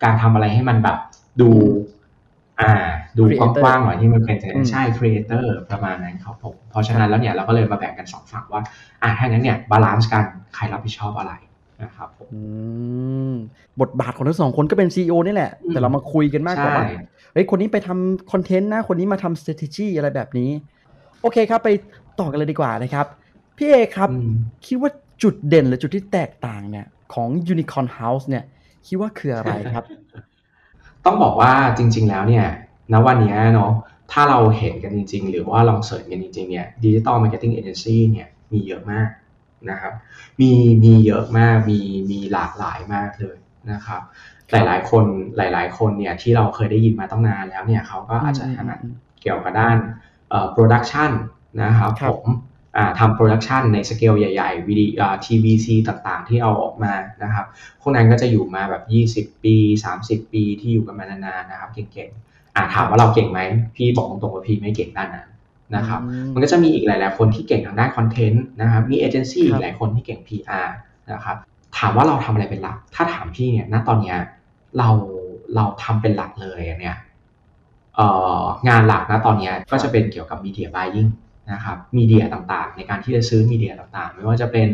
[0.04, 0.98] การทำอะไรให้มันแบบ
[1.42, 1.50] ดู
[2.62, 2.72] อ่า
[3.18, 8.62] ดู Creator กว้างๆหน่อยที่มันเป็นอืมใช่ creator ประมาณนั้นครับผมเพราะฉะนั้นแล้วเนี่ยเราก็เลยมาแบ่งกันสองฝั่งว่า
[9.04, 11.34] อะถ้างั้นเนี่ย balance กันใครรับผิดชอบอะไร
[11.84, 12.42] นะครับผมอื
[13.32, 13.34] ม
[13.82, 20.50] บทบาทของทั้งสองคนก็เป็น CEO นี่แหละอืมแต่เรามาคุยกันมากกว่าใช่ว่า เฮ้ยคนนี้ไปทำ content นะคนนี้มาทำ strategy อะไรแบบนี้
[21.22, 21.69] โอเคครับไป
[22.19, 23.05] ต่อกันเลยดีกว่านะครับ
[23.57, 24.31] พี่เอครับอืม
[24.65, 24.91] คิดว่า
[25.24, 28.43] จุดเด่นหรือจุดที่แตกต่างเนี่ยของ Unicorn House เนี่ย
[28.88, 29.84] คิดว่าคืออะไรครับ
[31.05, 32.46] ต้องบอกว่าจริง ๆ แล้วเนี่ย
[32.93, 33.72] ณวันเนี้ยเนาะ
[34.12, 39.10] ถ้าเราเห็นกันจริง ๆ หรือว่าลอง search กันจริง ๆ เนี่ย digital marketing agency เนี่ยมีเยอะมาก
[39.69, 39.93] นะครับ
[40.41, 40.51] มี
[40.84, 41.79] มีเยอะมากมี
[42.12, 43.38] มีหลากหลายมากเลย
[43.72, 44.01] นะครับ
[44.51, 45.06] หลาย ๆ คน
[45.38, 49.77] หลาย ๆ คนเนี่ยที่เราเคยได้ยินมาตั้งนานแล้วเนี่ยเขาก็อาจจะถนัดอืมเกี่ยวกับด้าน
[50.30, 51.12] เอ่อ production
[51.62, 52.27] นะครับครับผม
[52.77, 57.46] อ่าทำ production ในสเกลใหญ่ๆวิดีอ่า TVC ต่างๆ ที่เอาออกมานะครับ
[57.82, 58.84] พวกนั้นก็จะอยู่มาแบบ
[59.30, 59.56] 20 ปี
[59.96, 63.39] 30 ปีที่อยู่กันมานานๆนะครับเก่งๆอ่าถามว่าเราเก่งไหม
[63.75, 65.30] พี่บอกตรงๆว่าพี่ไม่เก่งด้านนั้น
[65.75, 70.68] นะครับอืมมันก็จะมีอีกหลายๆคนที่เก่งทางด้านคอนเทนต์นะครับมีเอเจนซี่ครับหลายคนที่เก่ง PR
[71.12, 71.38] นะครับ
[71.77, 74.18] ถามว่าเราทำอะไรเป็นหลัก ถ้าถามพี่เนี่ยณตอนเนี้ย
[74.77, 74.89] เรา
[75.55, 76.98] เราทำเป็นหลักเลยเนี่ย
[77.96, 78.07] เอ่
[78.39, 81.10] องานหลักนะตอนเนี้ยก็จะเป็นเกี่ยวกับ media buying
[81.51, 84.67] นะครับมีเดียต่างๆ ในการที่จะซื้อมีเดียต่างๆ ไม่ว่าจะเป็น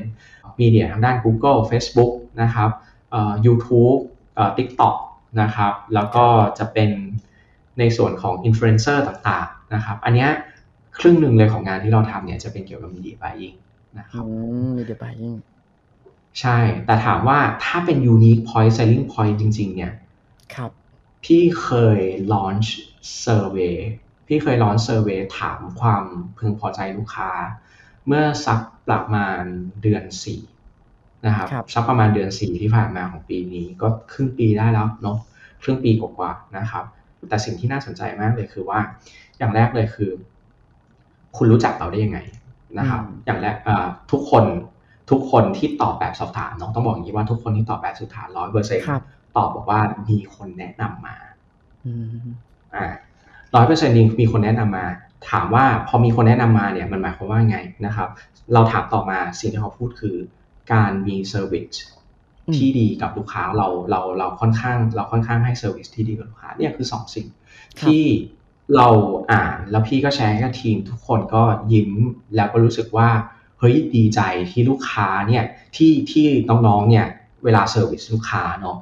[0.59, 2.69] มีเดียทางด้าน Google Facebook นะครับ
[3.11, 3.99] เอ่อ YouTube
[4.35, 4.95] เอ่อ TikTok
[5.41, 6.25] นะครับแล้วก็
[6.59, 6.89] จะเป็น
[7.79, 10.29] ในส่วนของ influencer ต่างๆนะครับอันเนี้ย
[10.99, 13.55] ครึ่งหนึ่งเลยของงานที่เราทำเนี่ยจะเป็นเกี่ยวกับ media buying
[13.99, 14.29] นะครับอื
[14.65, 15.35] ม media buying
[16.41, 19.93] ใช่ แต่ถามว่าถ้าเป็น unique point selling point จริง ๆ เนี่ย
[20.55, 20.71] ครับ
[21.23, 21.99] พี่เคย
[22.33, 22.67] launch
[23.25, 23.75] survey
[24.27, 26.03] พี่เคย launch survey ถามความ
[26.37, 27.31] พึงพอใจลูกค้า
[28.07, 29.41] เมื่อสักประมาณ
[29.81, 30.41] เดือนสี่
[31.25, 35.17] นะครับครับสักประมาณเดือนสี่ที่ผ่านมาของปีนี้ก็ครึ่งปีได้แล้วเนาะ
[35.61, 36.85] ครึ่งปีกว่าๆนะครับ
[37.29, 38.79] แต่สิ่งที่น่าสนใจมากเลยคือว่า
[39.37, 40.11] อย่างแรกเลยคือ
[41.37, 42.19] คุณรู้จักเราได้ยังไง
[42.77, 44.43] นะครับอืมอย่างแรกอ่าทุกคน
[45.09, 49.03] ทุกคนที่ตอบแบบสอบถามเนาะต้องบอกอย่างนี้ว่าทุกคนที่ตอบแบบสุดถามร้อยเปอร์เซ็นต์ครับ
[49.37, 51.15] ตอบบอกว่ามีคนแนะนำมา
[51.85, 52.25] อืม
[52.75, 52.85] อ่า
[53.55, 54.85] ร้อยเปอร์เซ็นต์นี้มีคนแนะนำมา
[55.29, 58.09] ถามว่าพอมีคนแนะนำมาเนี่ยมันหมายความว่าไงนะครับ
[58.53, 60.17] เราถามต่อมาสิ่งที่เขาพูดคือ
[60.73, 61.73] การมี service
[62.47, 67.27] อืมที่ดีกับลูกค้าเราเราเราค่อนข้าง เราค่อนข้างให้ service ที่ดีกับลูกค้าเนี่ยคือสองสิ่ง
[67.79, 68.03] ครับที่
[68.75, 68.87] เรา
[69.31, 71.91] อ่านแล้วพี่ก็แชร์ให้กับทีมทุกคนก็ยิ้ม
[72.35, 73.09] แล้วก็รู้สึกว่า
[73.63, 74.21] เฮ้ยดีใจ
[74.51, 75.43] ที่ลูกค้าเนี่ย
[75.75, 77.05] ที่ที่น้องๆเนี่ย
[77.43, 78.77] เวลา service ลูกค้าเนาะ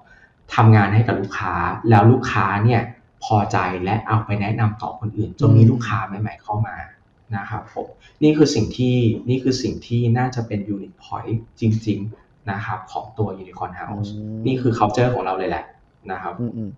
[0.55, 1.53] ทำงานให้กับลูกค้า
[1.89, 2.81] แล้วลูกค้าเนี่ย
[3.23, 6.75] พอใจและเอาไปแนะนำต่อคนอื่นจนมีลูกค้าใหม่ ๆ เข้ามา
[7.37, 7.87] นะครับผม
[8.23, 8.95] นี่คือสิ่งที่
[9.29, 15.65] นี่คือสิ่งที่น่าจะเป็น unique point จริง ๆนะครับ ของตัว Unicorn House อืมนี่คือ culture ของเราเลยแหละ
[16.11, 16.69] นะครับอืมอืม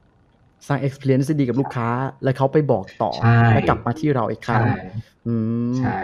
[0.67, 1.87] สร้าง experience ที่ดีกับลูกค้า
[2.23, 4.79] แล้วเขาไปบอกต่อใช่แล้วกลับมาที่เราอีกครั้งใช่
[5.27, 5.33] อื
[5.69, 5.97] มใช่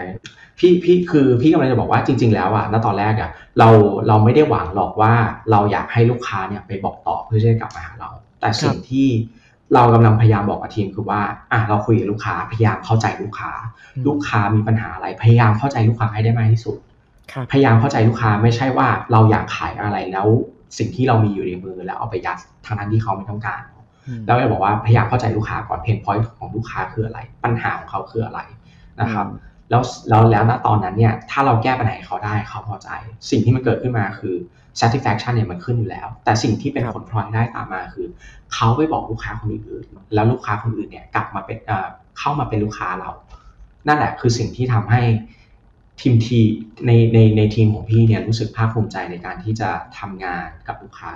[0.58, 3.68] พี่พี่คือพี่กำลังจะบอกว่าจริง ๆ แล้วอะณตอนแรกอะเรา
[4.08, 5.12] เราไม่ได้หวังหรอกว่า
[5.50, 9.08] เราอยากให้ลูกค้าเนี่ยไปบอกต่อเพื่อจะได้กลับมาหาเรา แต่สิ่งที่
[9.74, 11.20] เรากำลังพยายามบอกกับทีมคือว่า
[11.52, 13.50] อะเราคุยกับลูกค้าพยายามเข้าใจลูกค้า
[13.96, 16.76] อืมลูกค้ามีปัญหาอะไรพยายามเข้าใจลูกค้าให้ได้มากที่สุด
[17.32, 20.28] ครับพยายามเข้าใจลูกค้าไม่ใช่ว่าเราอยากขายอะไรแล้ว
[20.78, 23.79] สิ่งที่เรามีอยู่ในมือแล้วเอาไปยัดทางนั้นที่เขาไม่ต้องการอืม
[24.26, 28.40] แล้วเราบอกว่าพยายามเข้าใจลูกค้าก่อนเพนพอยต์ของลูกค้าคืออะไร ปัญหาของเขาคืออะไร
[29.00, 32.88] นะครับอืมแล้วแล้วแล้วณตอนนั้นเนี่ยถ้าเราแก้ปัญหาให้เขาได้เขาพอใจ
[33.30, 34.34] สิ่งที่มันเกิดขึ้นมาคือ
[34.80, 38.06] satisfaction เนี่ยมันขึ้นอยู่แล้ว แต่สิ่งที่เป็นครับผลพลอยได้ตามมาคือ
[38.54, 43.10] เขาไปบอกลูกค้าคนอื่นๆแล้วลูกค้าคนอื่นเนี่ยกลับมาเป็นเอ่อเข้ามาเป็นลูกค้าเรา
[43.86, 45.02] นั่นแหละคือสิ่งที่ทำให้
[46.00, 46.40] ทีมที
[46.86, 51.12] ในในในทีมของพี่เนี่ยรู้สึกภาคภูมิใจในการที่จะทำงานกับลูกค้า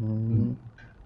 [0.00, 0.10] อื
[0.44, 0.46] ม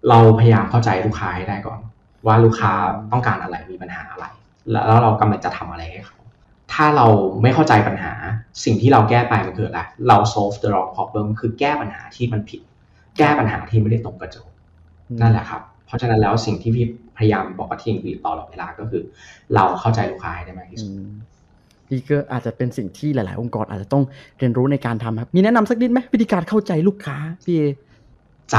[0.08, 1.80] เราพยายามเข้าใจลูกค้าให้ได้ก่อน
[2.26, 2.72] ว่าลูกค้า
[3.12, 4.26] ต้องการอะไรมีปัญหาอะไร
[4.70, 6.18] แล้วแล้วเรากำลังจะทำอะไรให้เขา
[6.72, 7.06] ถ้าเรา
[7.42, 8.12] ไม่เข้าใจปัญหา
[8.64, 12.60] สิ่งที่เราแก้ไปมันคืออะไรเรา solve the wrong problem คือแก้ปัญหาที่มันผิด
[13.18, 14.48] แก้ปัญหาที่ไม่ได้ตรงกระโจก
[15.20, 16.86] นั่นแหละครับ เพราะฉะนั้นแล้วสิ่งที่พี่
[17.18, 19.02] พยายามบอกกับทีมวีตลอดเวลาก็คือ
[19.54, 20.90] เราเข้าใจลูกค้าให้ได้มากที่สุด
[21.90, 24.02] นี่ก็อาจจะเป็นสิ่งที่หลาย ๆ องค์กรอาจจะต้อง
[24.38, 27.62] เรียนรู้ในการทำครับ มีแนะนำสักนิดไหมวิธีการเข้าใจลูกค้าพี่เอ
[28.52, 28.58] ใจ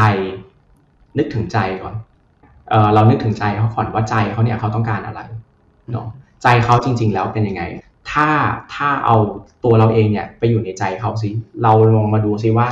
[1.18, 1.96] นึกถึงใจก่อน
[2.70, 5.22] เออเรานึกถึงใจเขาก่อนว่าใจเขาเนี่ยเขาต้องการอะไร
[5.92, 6.08] เนาะ
[6.44, 7.64] ใจเขาจริง ๆ แล้วเป็นยังไง
[8.12, 8.28] ถ้า
[8.74, 9.16] ถ้าเอา
[9.64, 11.30] ตัวเราเองเนี่ยไปอยู่ในใจเขาสิ
[11.64, 12.68] เราลองมาดูซิว่า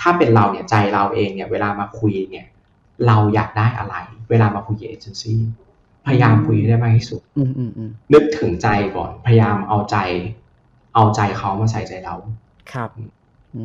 [0.00, 2.46] ถ้าเป็นเราเนี่ยใจเราเองเนี่ยเวลามาคุยเนี่ย
[3.06, 3.94] เราอยากได้อะไร
[4.30, 5.40] เวลามาคุยกับเอเจนซี่
[6.06, 9.96] พยายามคุยให้ได้มากที่สุดอืมอืมอืมนึกถึงใจก่อน พยายามเอาใจ
[10.94, 12.14] เอาใจเขามาใส่ใจเรา
[12.72, 12.90] ครับ
[13.56, 13.64] อื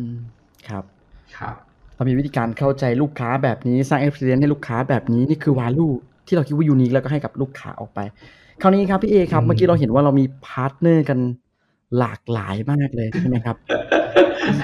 [0.00, 0.04] ม
[0.68, 0.84] ครับ
[1.36, 1.54] ครับ
[1.96, 5.92] เรามีวิธีการเข้าใจลูกค้าแบบนี้สร้าง experience ให้ลูกค้าแบบนี้นี่คือ value
[6.26, 8.00] ที่เราคิดว่า unique แล้วก็ให้กับลูกค้าออกไป
[8.62, 11.18] คราวนี้ครับพี่เอครับอืมเมื่อกี้เราเห็นว่าเรามี partner กัน
[11.98, 13.56] หลากหลายมากเลยใช่ไหมครับ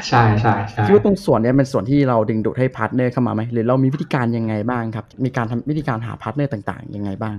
[0.08, 7.36] ใช่ใช่ใช่คิดว่าตรงส่วนเนี้ยเป็นส่วนที่เราดึงดูดให้ partner เข้ามาไหมหรือเรามีวิธีการยังไงบ้างครับ มีการทำวิธีการหา partner ต่างๆ ยังไงบ้าง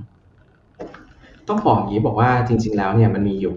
[1.47, 3.55] ต้องบอกอย่างนี้บอกว่าจริง ๆ แล้วเนี่ยมันมีอยู่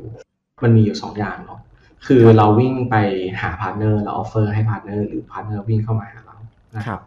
[0.65, 1.61] มันมีอยู่สองอย่างเนาะ
[2.07, 2.97] คือเราวิ่งไป
[3.43, 6.26] หา partner เรา offer ให้ partner หรือ partner วิ่งเข้ามาหาเรา
[6.77, 7.01] นะครับ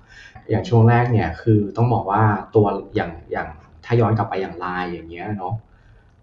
[0.50, 2.24] อย่างช่วงแรกเนี่ยคือต้องบอกว่า
[2.56, 3.48] ตัวอย่างอย่าง
[3.86, 5.54] ถ้าย้อนกลับไปอย่างไลน์อย่างเงี้ยเนาะ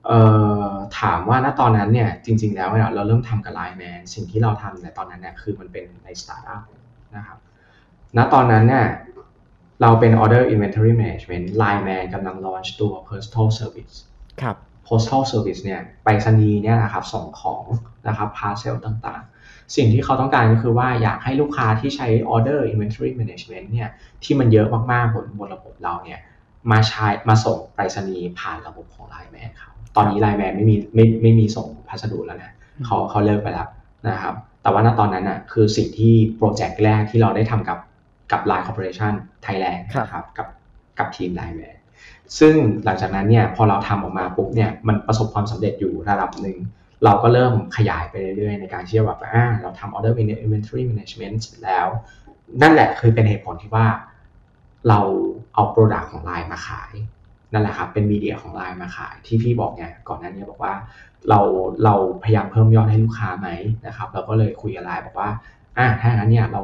[0.06, 0.20] เอ่
[0.68, 6.62] อถามว่าณตอนนั้นเนี่ยจริง ๆ แล้วเนี่ยเราเริ่มทำกับ Line Man สิ่งที่เราทำในตอนนั้นเนี่ยคือมันเป็นในสตาร์ทอัพ
[7.16, 7.38] นะครับ
[8.16, 8.86] ณตอนนั้นเนี่ย
[9.82, 13.96] เราเป็น Order Inventory Management Line Man กำลัง launch ตัว Postal Service
[14.42, 14.56] ครับ
[14.86, 17.64] postal service เนี่ยไปรษณีย์เนี่ยนะครับส่งของ
[18.08, 19.35] นะครับ parcel ต่างๆ
[19.76, 23.88] สิ่งที่เขาต้องการก็คือว่าอยากให้ลูกค้าที่ใช้ order inventory management เนี่ย
[24.24, 26.20] ที่มันเยอะมากๆบนบนระบบเราเนี่ย
[26.70, 32.52] มาใช้มาส่งไปรษณีย์ผ่านระบบของ Line Man เขาตอนนี้ Line Man ไม่มีไม่ไม่มีส่งพัสดุแล้วนะ
[32.86, 33.68] เขาเขาเลิกไปแล้ว
[34.08, 37.78] นะครับ แต่ว่าณตอนนั้นน่ะคือสิ่งที่โปรเจกต์แรกที่เราได้ทำกับ
[38.32, 39.12] กับ Line Corporation
[39.46, 40.48] Thailand ครับนะครับกับ
[40.98, 41.76] กับทีม Line Man
[42.38, 46.56] ซึ่งหลังจากนั้นเนี่ยพอเราทำออกมาปุ๊บเนี่ยมันประสบความสำเร็จอยู่ระดับหนึ่ง
[47.04, 51.86] เราก็เริ่มขยายไปเรื่อยๆ ในการที่จะแบบอ่าเราทำ order inventory management เสร็จแล้ว
[52.62, 53.86] นั่นแหละคือเป็นเหตุผลที่ว่า
[54.88, 55.00] เรา
[55.54, 56.92] เอา product ของ Line มาขาย
[57.52, 60.74] นั่นแหละครับเป็นมีเดียของ Line มาขาย ที่พี่บอกเนี่ยก่อนหน้านี้บอกว่า
[61.28, 61.40] เรา
[61.84, 63.48] เราพยายามเพิ่มยอดให้ลูกค้าไหม
[63.86, 65.30] นะครับ เราก็เลยคุยกับ Line บอกว่า
[65.78, 66.62] อ่าถ้าอย่างนั้นเนี่ยเรา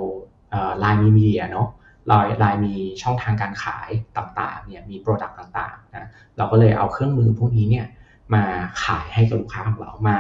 [0.51, 1.69] เอ่อ Line มีมีเดียเนาะ
[2.09, 7.87] เราไลน์มีช่องทางการขายต่างๆเนี่ยมี product ต่างๆนะเราก็เลยเอาเครื่องมือพวกนี้เนี่ย
[8.35, 8.45] มา
[8.85, 10.19] ขายให้กับลูกค้าของเรามา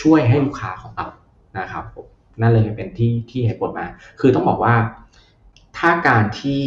[0.00, 1.06] ช่วยให้ลูกค้าของเรา
[1.58, 2.06] นะครับผม
[2.40, 3.86] นั่นเลยเป็นที่ที่เหตุผลมา
[4.20, 4.74] คือต้องบอกว่า
[5.78, 6.62] ถ้าการที่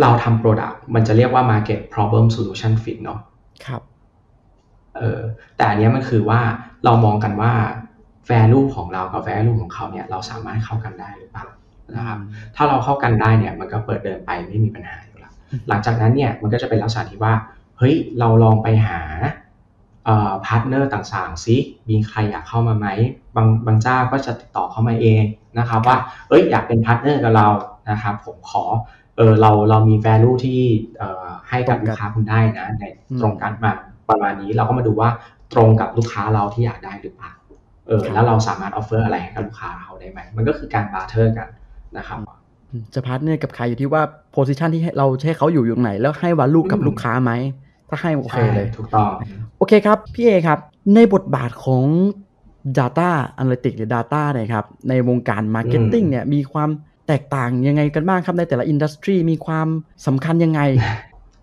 [0.00, 3.20] เราทำ product มันจะเรียกว่า market problem solution fit เนาะ
[3.66, 3.82] ครับ
[4.96, 5.20] เออ
[5.56, 6.40] แต่อันเนี้ยมันคือว่า
[6.84, 7.52] เรามองกันว่า
[8.30, 11.46] value ของเรากับ value ของเขาเนี่ยเราสามารถเข้ากันได้หรือเปล่า
[11.96, 12.18] นะครับ
[12.56, 17.34] ถ้าเราเข้ากันได้เนี่ยมันก็เปิดเดินไปไม่มีปัญหาอยู่แล้วอืมหลังจากนั้นเนี่ยมันก็จะเป็นลักษณะที่ว่า
[17.78, 19.34] เฮ้ยเราลองไปหาเอ่อ
[20.46, 21.56] partner ต่างๆซิ
[21.88, 22.86] มีใครอยากเข้ามาไหม
[23.36, 25.22] บางบางเจ้าก็จะติดต่อเข้ามาเอง
[25.58, 25.96] นะครับว่า
[26.28, 27.48] เอ้ยอยากเป็น partner กับเรา
[27.90, 28.64] นะครับผมขอ
[29.16, 30.60] เออเราเรามี value ที่
[30.98, 32.84] เอ่อให้กับลูกค้าคุณได้นะใน
[33.20, 33.72] ตรงกันมา
[34.08, 35.10] ประมาณนี้เราก็มาดูว่า
[35.54, 37.32] ตรงกับลูกค้าเราที่อยากได้หรือเปล่า
[37.86, 41.48] เออแล้วเราสามารถ offer อะไรให้กับลูกค้าเขาได้ไหมมันก็คือการ barter กัน
[41.96, 42.18] นะครับ
[42.94, 47.32] จะ partner กับใครอยู่ที่ว่าโพ i ิชันที่ให้เราให้เขาอยู่อยู่ตรงไหน แล้วให้ value กับอืมลูกค้าไหม
[47.88, 49.10] ถ้าให้โอเคใช่เลยถูกต้อง
[49.58, 50.58] โอเคครับ พี่เอครับ
[50.94, 51.84] ในบทบาทของ
[52.78, 56.70] Data Analytics หรือ Data เนี่ยครับ ในวงการ Marketing อืมเนี่ยมีความ
[57.06, 59.68] แตกต่างยังไงกันบ้างครับ ในแต่ละ industry มีความ
[60.06, 60.60] สำคัญยังไง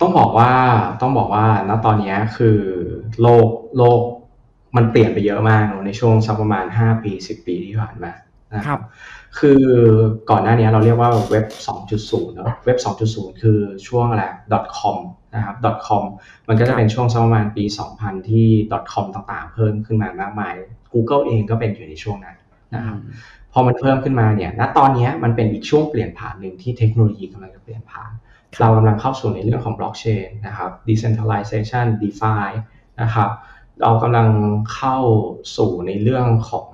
[0.02, 0.52] ต้องบอกว่า
[1.02, 2.58] ต้องบอกว่าณตอนเนี้ยคือ
[3.22, 3.48] โลก
[3.78, 4.00] โลก
[4.76, 8.12] มันเปลี่ยนไปเยอะมากเนอะในช่วงสักประมาณ 5 ปี 10 ปีที่ผ่านมา
[8.56, 8.80] นะครับ
[9.40, 9.64] คือ
[10.30, 11.46] ก่อนหน้านี้เราเรียกว่าเว็บ
[11.90, 12.78] 2.0เนอะเว็บ
[13.10, 14.24] 2.0 คือช่วงอะไร
[14.80, 14.98] .com
[15.36, 15.56] นะครับ
[15.88, 16.04] .com
[16.48, 17.64] มันก็ครัจะบเป็นช่วงสักประมาณปี
[17.98, 18.48] 2000 ที่
[18.92, 20.54] .com ต่างๆ เพิ่มขึ้นมามากมาย
[20.94, 22.38] Google เองก็เป็นอยู่ในช่วงนั้น
[22.76, 22.98] นะครับ
[23.54, 28.12] พอมันเพิ่มขึ้นมาเนี่ย ณ ตอนเนี้ยมันเป็นอีกช่วงเปลี่ยนผ่านหนึ่งที่เทคโนโลยีกำลังจะเปลี่ยนผ่าน
[28.56, 32.48] ครับเรากำลังเข้าสู่ในเรื่องของบล็อกเชนนะครับ decentralization DeFi
[33.02, 33.30] นะครับ
[33.82, 34.30] เรากำลัง
[34.76, 34.98] เข้า
[35.58, 36.70] สู่ในเรื่องของ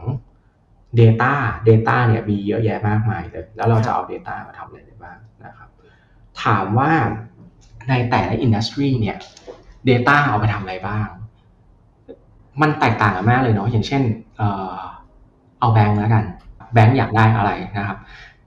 [0.99, 1.33] Data
[1.69, 5.69] Data เนี่ยมีเยอะแยะมากมายเลย แล้วเราจะเอา Data มาทำอะไรได้บ้างนะครับ
[6.43, 6.91] ถามว่า
[7.89, 9.17] ในแต่ละอินดัสทรีเนี่ย
[9.89, 11.07] Data เอาไปทำอะไรบ้าง
[12.61, 14.03] มันแตกต่างกันมากเลยเนาะ อย่างเช่น
[14.37, 14.79] เอ่อ
[15.59, 16.23] เอาแบงค์แล้วกัน
[16.73, 17.97] แบงค์อยากได้อะไรนะครับ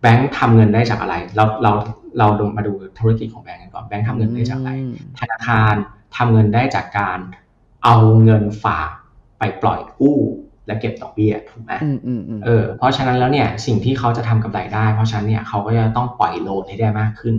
[0.01, 1.73] แบงค์ทำเงินได้จากอะไร เรา เรา
[2.19, 4.71] เราลงมาดูธุรกิจของแบงค์กันก่อน แบงค์ทำเงินได้จากอะไร
[5.21, 5.75] ธนาคาร
[6.17, 7.19] ทำเงินได้จากการ
[7.85, 8.91] เอาเงินฝาก
[9.39, 10.19] ไปปล่อยกู้
[10.67, 17.37] และเก็บดอกเบี้ยถูกไหมอืมอืมอืมเออเพราะฉะนั้นแล้วเนี่ยสิ่งที่เขาจะทำกำไรได้ เพราะฉะนั้นเนี่ยเขาก็จะต้องปล่อย loan ให้ได้มากขึ้น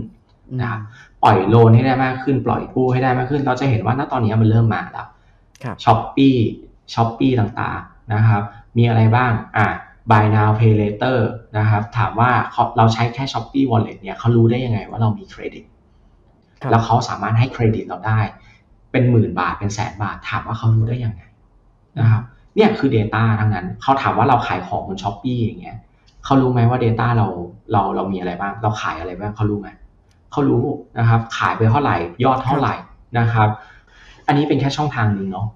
[0.60, 0.80] นะครับ
[1.22, 5.06] ปล่อย loan ให้ได้มากขึ้น ปล่อยกู้ให้ได้มากขึ้น เราจะเห็นว่าณตอนนี้มันเริ่มมาแล้ว
[5.64, 8.42] ครับ Shopee Shopee ต่างๆนะครับ
[8.76, 9.66] มีอะไรบ้างอะ
[10.10, 11.18] buy now pay later
[11.58, 15.64] นะครับ ถามว่าเขาเราใช้แค่ Shopee Wallet เนี่ยเขารู้ได้ยังไงว่าเรามีเครดิต
[16.62, 18.20] ครับแล้วเขาสามารถให้เครดิตเราได้
[18.92, 21.22] เป็นหมื่นบาทเป็นแสนบาท ถามว่าเขารู้ได้ยังไง
[21.98, 22.22] นะครับ
[22.56, 25.76] เนี่ยคือ Data ทั้งนั้นเขาถามว่าเราขายของบน Shopee อย่างเงี้ย
[26.24, 27.26] เขารู้ไหมว่า Data เรา
[27.72, 29.68] เราเรามีอะไรบ้าง เราขายอะไรบ้างเขารู้ไหม
[30.32, 30.64] เขารู้
[30.98, 32.74] นะครับ ขายไปเท่าไหร่ยอดเท่าไหร่
[33.18, 33.48] นะครับ
[34.26, 35.46] อันนี้เป็นแค่ช่องทางหนึ่งเนาะ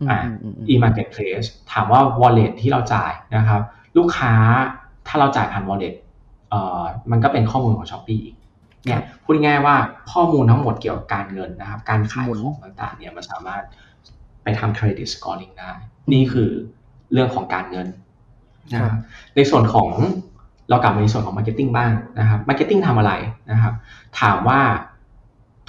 [0.00, 3.62] อืมอ่าอืมอืมอืม e-marketplace ถามว่า wallet ที่เราจ่ายนะครับ
[3.96, 4.32] ลูกค้า
[5.06, 5.94] ถ้าเราจ่ายผ่าน wallet
[6.50, 8.36] เอ่อมันก็เป็นข้อมูลของ Shopee อีก
[8.84, 9.76] เนี่ยพูดง่ายๆว่า
[10.12, 13.87] ข้อมูลทั้งหมดเกี่ยวกับการเงินนะครับ การขายของต่างๆเนี่ยมันสามารถไป
[14.60, 15.72] ทำ credit scoring ได้
[16.12, 16.50] นี่คือ
[17.12, 17.86] เรื่องของการเงิน
[18.72, 18.96] นะครับ
[19.36, 19.90] ในส่วนของ
[20.70, 23.12] เรากลับมาในส่วนของ marketing บ้างนะครับ marketing ทำอะไร
[23.50, 23.74] นะครับ
[24.20, 24.60] ถามว่า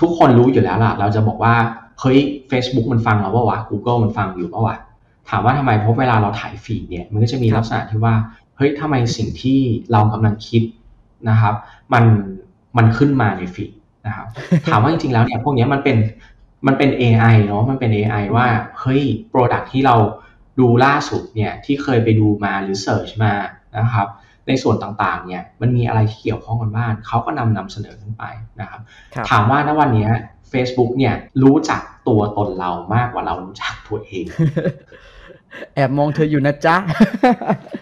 [0.01, 1.55] ทุกคนรู้อยู่แล้วล่ะ เราจะบอกว่า
[1.99, 2.19] เฮ้ย
[2.51, 4.77] Facebook มันฟังเราเปล่าวะ Google มันฟังอยู่เปล่าวะ
[5.29, 8.13] ถามว่าทำไม เพราะเวลาเราถ่ายฟีดเนี่ย มันก็จะมีลักษณะที่ว่า
[8.57, 9.59] เฮ้ยทำไมสิ่งที่
[9.91, 10.63] เรากำลังคิด
[11.29, 11.55] นะครับ
[11.93, 12.03] มัน
[12.77, 13.71] มันขึ้นมาในฟีด
[14.05, 14.27] นะครับ
[14.69, 15.97] ถามว่าจริงๆแล้วเนี่ย พวกเนี้ยมันเป็น
[16.67, 18.47] มันเป็น AI เนาะมันเป็น AI ว่า
[18.79, 19.95] เฮ้ย Product ที่เรา
[20.59, 23.33] ดูล่าสุดเนี่ยที่เคยไปดูมาหรือ Search มา
[23.77, 24.07] นะครับ
[24.47, 28.23] ในส่วนต่างๆเนี่ยมันมีอะไรที่เกี่ยวข้องกันบ้างเขาก็นำนำเสนอขึ้นไป
[28.61, 28.81] นะครับ
[29.15, 30.11] ครับถามว่าณวันเนี้ย
[30.51, 34.25] Facebook เนี่ยรู้จักตัวตนเรามากกว่าเรารู้จักตัวเอง
[35.73, 36.75] แอบมองเธออยู่นะจ๊ะ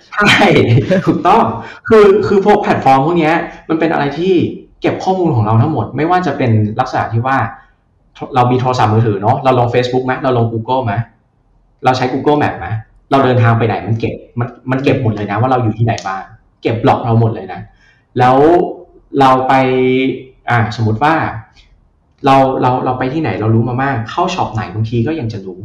[0.07, 0.27] ใช่
[1.05, 1.43] ถูกต้อง
[1.87, 3.35] คือคือพวกแพลตฟอร์มพวกเนี้ย
[3.69, 4.33] มันเป็นอะไรที่
[4.81, 7.37] เก็บข้อมูลของเราทั้งหมด ไม่ว่าจะเป็นลักษณะที่ว่า
[8.35, 10.93] เรามีโทรศัพท์มือถือเนาะเราลง Facebook ไหมเราลง Google ไหม
[11.83, 12.67] เราใช้ Google Map ไหม
[13.11, 16.23] เราเดินทางไปไหนมันเก็บมันมันเก็บหมดเลยนะ ว่าเราอยู่ที่ไหนบ้าง
[16.61, 17.59] เก็บ log เราหมดเลยนะ
[18.19, 18.37] แล้ว
[19.19, 19.53] เราไป
[20.49, 21.13] อ่าสมมติว่า
[22.25, 25.59] เราเราเราไปที่ไหนเรารู้มามากเข้า shop ไหนบางทีก็ยังจะรู้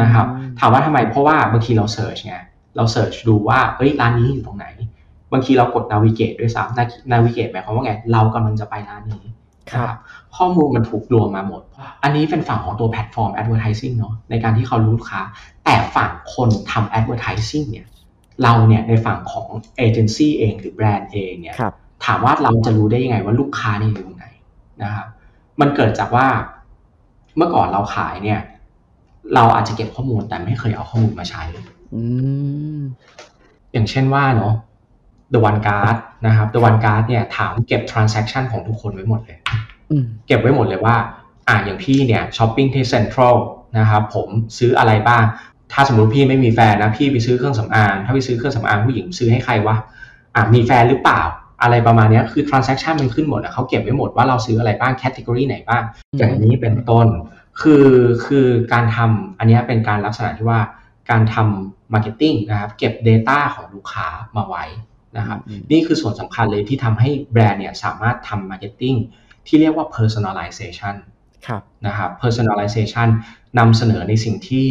[0.00, 2.36] นะครับอืมถามว่าทำไมเพราะว่าบางทีเรา search ไง
[2.76, 4.66] เรา search ดูว่าเอ้ยร้านนี้อยู่ตรงไหน
[5.32, 9.24] บางทีเรากด navigate ด้วยซ้ำ navigate หมายความว่าไงเรากำลังจะไปร้านนี้
[9.72, 9.94] ครับนะ
[10.36, 11.62] ข้อมูลมันถูกรวมมาหมด
[12.02, 15.20] อันนี้เป็นฝั่งของตัวแพลตฟอร์ม advertising เนาะในการที่เขารู้ลูกค้า
[15.64, 17.86] แต่ฝั่งคนทำ advertising เนี่ย
[18.42, 24.26] เราเนี่ยในฝั่งของเอเจนซี่เองหรือแบรนด์เองเนี่ยครับถามว่าเราจะรู้ได้ยังไงว่าลูกค้าเนี่ยอยู่ตรงไหน
[24.82, 25.06] นะครับ
[25.60, 26.26] มันเกิดจากว่า
[27.36, 28.40] เมื่อก่อนเราขายเนี่ย
[29.34, 31.42] เราอาจจะเก็บข้อมูลแต่ไม่เคยเอาข้อมูลมาใช้
[31.94, 32.02] อื
[32.78, 32.80] ม
[33.72, 34.54] อย่างเช่นว่าเนาะ
[35.32, 39.62] The One Card นะครับ The One Card เนี่ยถามเก็บ transaction ของทุกคนไว้หมดเลยอืม
[40.26, 40.96] เก็บไว้หมดเลยว่า
[41.48, 43.36] อ่าอย่างพี่เนี่ยช้อปปิ้งที่เซ็นทรัล
[43.78, 45.24] นะครับผมซื้ออะไรบ้าง
[45.72, 49.76] ถ้าสมมติพี่ไม่มีแฟนนะพี่ไปซื้อเครื่องสำอางถ้าไปซื้อเครื่องสำอางผู้หญิงซื้อให้ใครวะ
[50.34, 51.22] อ่ามีแฟนหรือเปล่า
[51.62, 55.82] อะไรประมาณเนี้ยคือ transaction มันขึ้นหมดอะเขาเก็บไว้หมดว่าเราซื้ออะไรบ้าง category ไหนบ้าง
[56.18, 57.06] อย่างนี้เป็นต้น
[57.60, 57.86] คือ
[58.26, 60.60] คือการทำอันเนี้ยเป็นการลักษณะที่ว่า
[61.10, 64.64] การทำ marketing นะครับ เก็บ data ของลูกค้ามาไว้
[65.16, 68.98] นะครับอืมนี่คือส่วนสำคัญเลยที่ทำให้แบรนด์เนี่ยสามารถทำ marketing
[69.46, 70.94] ที่เรียกว่า personalization
[71.46, 73.08] ครับนะครับ personalization
[73.58, 74.66] นำเสนอในสิ่งที่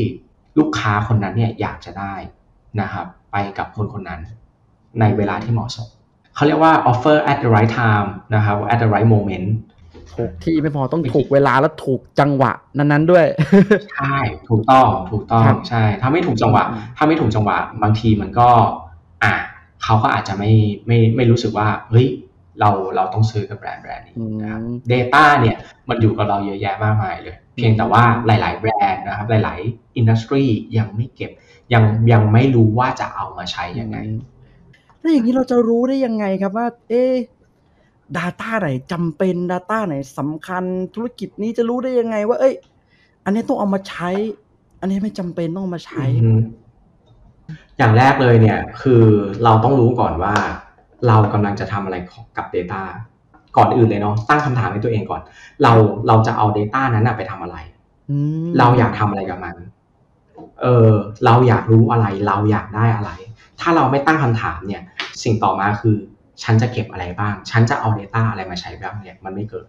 [0.59, 2.15] ลูกค้าคนนั้นเนี่ยอยากจะได้
[2.81, 4.21] นะครับ ไปกับคนคนนั้น
[4.99, 5.87] ในเวลาที่เหมาะสม
[6.35, 9.47] เขาเรียกว่า offer at the right time นะครับ at the right moment
[10.13, 13.25] ถูกที่ไม่พอต้องถูกเวลาแล้วถูกจังหวะนั้นๆด้วย
[13.93, 14.17] ใช่
[14.49, 18.49] ถูกต้องถูกต้องครับใช่ ถ้าไม่ถูกจังหวะอืมถ้าไม่ถูกจังหวะ บางทีมันก็
[19.23, 19.33] อะ
[19.83, 20.51] เขาก็อาจจะไม่
[20.87, 22.07] ไม่ไม่รู้สึกว่าเฮ้ย
[22.59, 24.61] เราเราต้องซื้อกับแบรนด์แบรนด์นี้นะครับ
[24.91, 25.57] Data เนี่ย
[25.89, 30.43] มันอยู่กับเราเยอะแยะมากมายเลย เพียงแต่ว่าหลาย ๆ แบรนด์นะครับ หลาย ๆ อินดัสทรี
[30.77, 31.31] ยังไม่เก็บ
[31.73, 33.97] ยังยังไม่รู้ว่าจะเอามาใช้ยังไง
[34.99, 37.13] แล้วอย่างนี้เราจะรู้ได้ยังไงครับว่า เอ๊ะ
[38.17, 40.63] Data ไหนจำเป็น Data ไหนสำคัญ
[40.95, 42.55] ธุรกิจนี้จะรู้ได้ยังไง ว่า เอ้ย
[43.25, 44.09] อันนี้ต้องเอามาใช้
[44.81, 46.41] อันนี้ไม่จำเป็นต้องเอามาใช้อืม
[47.77, 49.03] อย่างแรกเลยเนี่ย คือ
[49.43, 50.35] เราต้องรู้ก่อนว่า
[51.07, 51.95] เรากำลังจะทำอะไร
[52.37, 52.81] กับ Data
[53.57, 55.21] ก่อนอื่นเลยเนาะตั้งคำถามให้ตัวเองก่อน
[55.63, 55.71] เรา
[56.07, 57.57] เราจะเอา Data นั้นนะไปทำอะไร
[58.09, 59.55] อืมเราอยากทำอะไรกับมัน
[60.61, 60.91] เออ
[61.25, 63.11] เราอยากรู้อะไร เราอยากได้อะไร
[63.59, 64.83] ถ้าเราไม่ตั้งคำถามเนี่ย
[65.23, 65.97] สิ่งต่อมาคือ
[66.43, 69.67] ฉันจะเก็บอะไรบ้าง ฉันจะเอา Data อะไรมาใช้บ้างเนี่ย มันไม่เกิด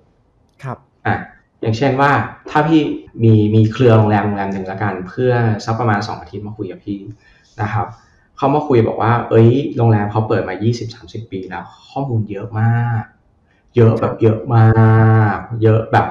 [0.63, 1.17] ครับ อะ
[1.61, 2.11] อย่างเช่นว่า
[2.51, 2.81] ถ้าพี่
[3.23, 5.33] มีมีเครือโรงแรมโรงแรมหนึ่งแล้วกัน เพื่อ
[5.65, 6.99] สักประมาณสองอาทิตย์มาคุยกับพี่
[7.63, 7.87] นะครับ
[8.37, 10.55] เขามาคุยบอกว่า เอ้ย โรงแรมเขาเปิดมา
[10.93, 13.03] 20-30 ปีแล้ว ข้อมูลเยอะมาก
[13.77, 16.07] เยอะแบบเยอะมาก เยอะแบบ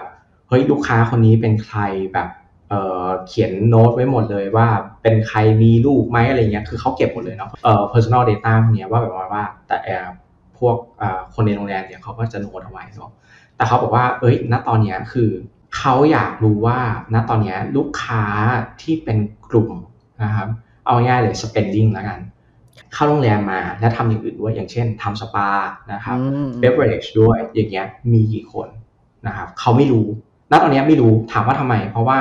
[0.50, 1.80] เฮ้ย ลูกค้าคนนี้เป็นใคร
[2.14, 2.30] แบบ
[2.70, 4.68] เเขียนโน้ตไว้หมดเลยว่า
[5.02, 10.12] เป็นใครมีลูกไหมอะไรเงี้ย คือเขาเก็บหมดเลยเนาะ เอ่อ personal data พวกเนี้ยว่าแบบว่า แต่แอบ
[10.60, 10.76] พวก
[11.34, 13.12] คนในโรงแรมเนี่ยเขาก็จะโน้ตเอาไว้เนาะ
[13.56, 15.30] แต่เขาบอกว่า เอ้ย ณ ตอนเนี้ยคือ
[15.78, 16.80] เขาอยากรู้ว่า
[17.14, 18.24] ณ ตอนนี้ลูกค้า
[18.82, 19.18] ที่เป็น
[19.50, 19.72] กลุ่ม
[20.24, 20.50] นะครับ
[20.86, 22.20] เอาง่ายเลย spending แล้วกัน
[22.94, 25.50] เข้าโรงแรมมาและทำอย่างอื่นด้วย อย่างเช่นทำสปา
[25.94, 26.18] นะครับ
[26.62, 28.68] beverage ด้วยอย่างเงี้ยมีกี่คน
[29.28, 30.06] นะครับเขาไม่รู้
[30.52, 32.18] ณตอนนี้ไม่รู้ถามว่าทำไม เพราะว่า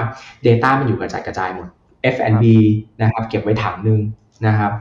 [0.46, 1.68] Data มันอยู่กระจายกระจายหมด
[2.14, 2.44] F&B
[3.02, 4.00] นะครับเก็บไว้ถังหนึ่ง
[4.46, 4.72] นะครับ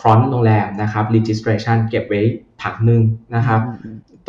[0.00, 2.20] ฟรอนต์โรงแรมนะครับ registration เก็บไว้
[2.62, 3.02] ถังหนึ่ง
[3.36, 3.60] นะครับ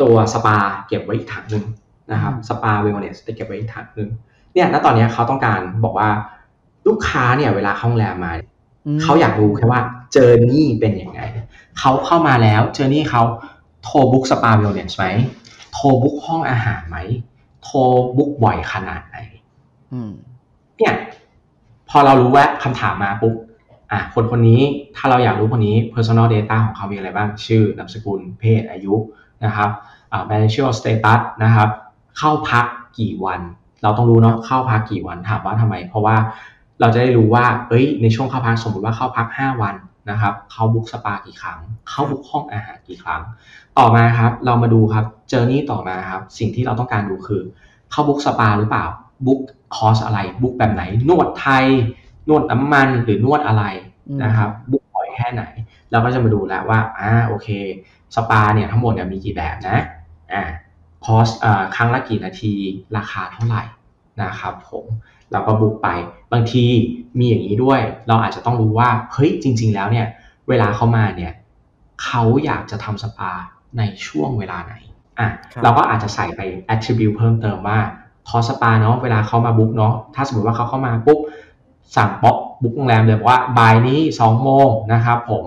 [0.00, 1.64] ตัวสปาเก็บไว้อีกถังหนึ่ง
[2.12, 4.10] นะครับ สปาเวลเนสจะเก็บไว้อีกถังหนึ่ง
[4.52, 6.10] เนี่ย ณ ตอนนี้เขาต้องการบอกว่า
[6.86, 8.32] ลูกค้าเนี่ยเวลาเข้าโรงแรมมา
[9.02, 9.80] เขาอยากรู้แค่ว่า
[10.12, 11.20] journey เป็นยังไง
[11.78, 13.22] เขาเข้ามาแล้ว journey เขา
[13.84, 15.06] โทร book สปา wellness ไหม
[15.72, 16.96] โทร book ห้องอาหารไหม
[17.64, 17.78] โทร
[18.16, 19.16] book บ่อยขนาดไหน
[20.78, 20.94] เนี่ย
[21.88, 23.34] พอเรารู้ว่าคำถามมาปุ๊บ
[23.92, 24.60] อะคนคนนี้
[24.96, 28.94] ถ้าเราอยากรู้คนนี้ personal data ของเขามีอะไรบ้าง ชื่อนามสกุลเพศอายุ
[29.44, 29.70] นะครับ
[30.12, 31.68] อ่า financial status นะครับ
[32.18, 32.64] เข้าพัก
[32.98, 33.40] กี่วัน
[33.82, 36.16] เราต้องรู้เนาะเข้าพักกี่วันถามว่าทำไม เพราะว่า
[36.80, 39.74] เราจะได้รู้ว่าเอ้ย ในช่วงเข้าพักสมมติว่าเข้าพัก 5 วัน
[40.10, 43.22] นะครับเขา book สปากี่ครั้งเขา book ห้องอาหารกี่ครั้ง
[43.78, 47.42] ต่อมาครับเรามาดูครับ journey ต่อมาครับสิ่งที่เราต้องการดูคือ
[47.90, 48.86] เขา book สปาหรือเปล่า
[49.26, 49.40] book
[49.76, 51.66] คอร์สอะไร book แบบไหน นวดไทย
[52.28, 53.64] นวดน้ำมันหรือนวดอะไร
[54.22, 55.42] นะครับ book บ่อยแค่ไหน
[55.90, 57.48] เราก็จะมาดูแล้วว่าอ่าโอเค
[58.14, 59.78] สปาเนี่ยทั้งหมดเนี่ยมีกี่แบบนะ
[60.32, 60.42] อ่า
[61.04, 62.54] คอร์สอ่าครั้งละกี่นาที
[62.96, 63.62] ราคาเท่าไหร่
[64.22, 64.84] นะครับผม
[65.32, 65.88] เราก็ book ไป
[66.32, 66.64] บางที
[67.18, 70.06] มีอย่างนี้ด้วย เราอาจจะต้องรู้ว่าเฮ้ยจริง ๆ แล้วเนี่ย
[70.48, 71.32] เวลาเขามาเนี่ย
[72.04, 73.32] เขาอยากจะทำสปา
[73.78, 74.74] ในช่วงเวลาไหน
[75.18, 75.28] อะ
[75.62, 76.40] เราก็อาจจะใส่ไป
[76.74, 77.78] attribute เพิ่มเติมว่า
[78.28, 81.18] คอร์สสปาเนาะเวลาเขามา book เนาะถ้าสมมติว่าเขาเข้ามาปุ๊บ
[81.96, 85.44] สั่งปุ๊บ book โรงแรมเลยบอกว่าบ่ายนี้2โมงนะครับผม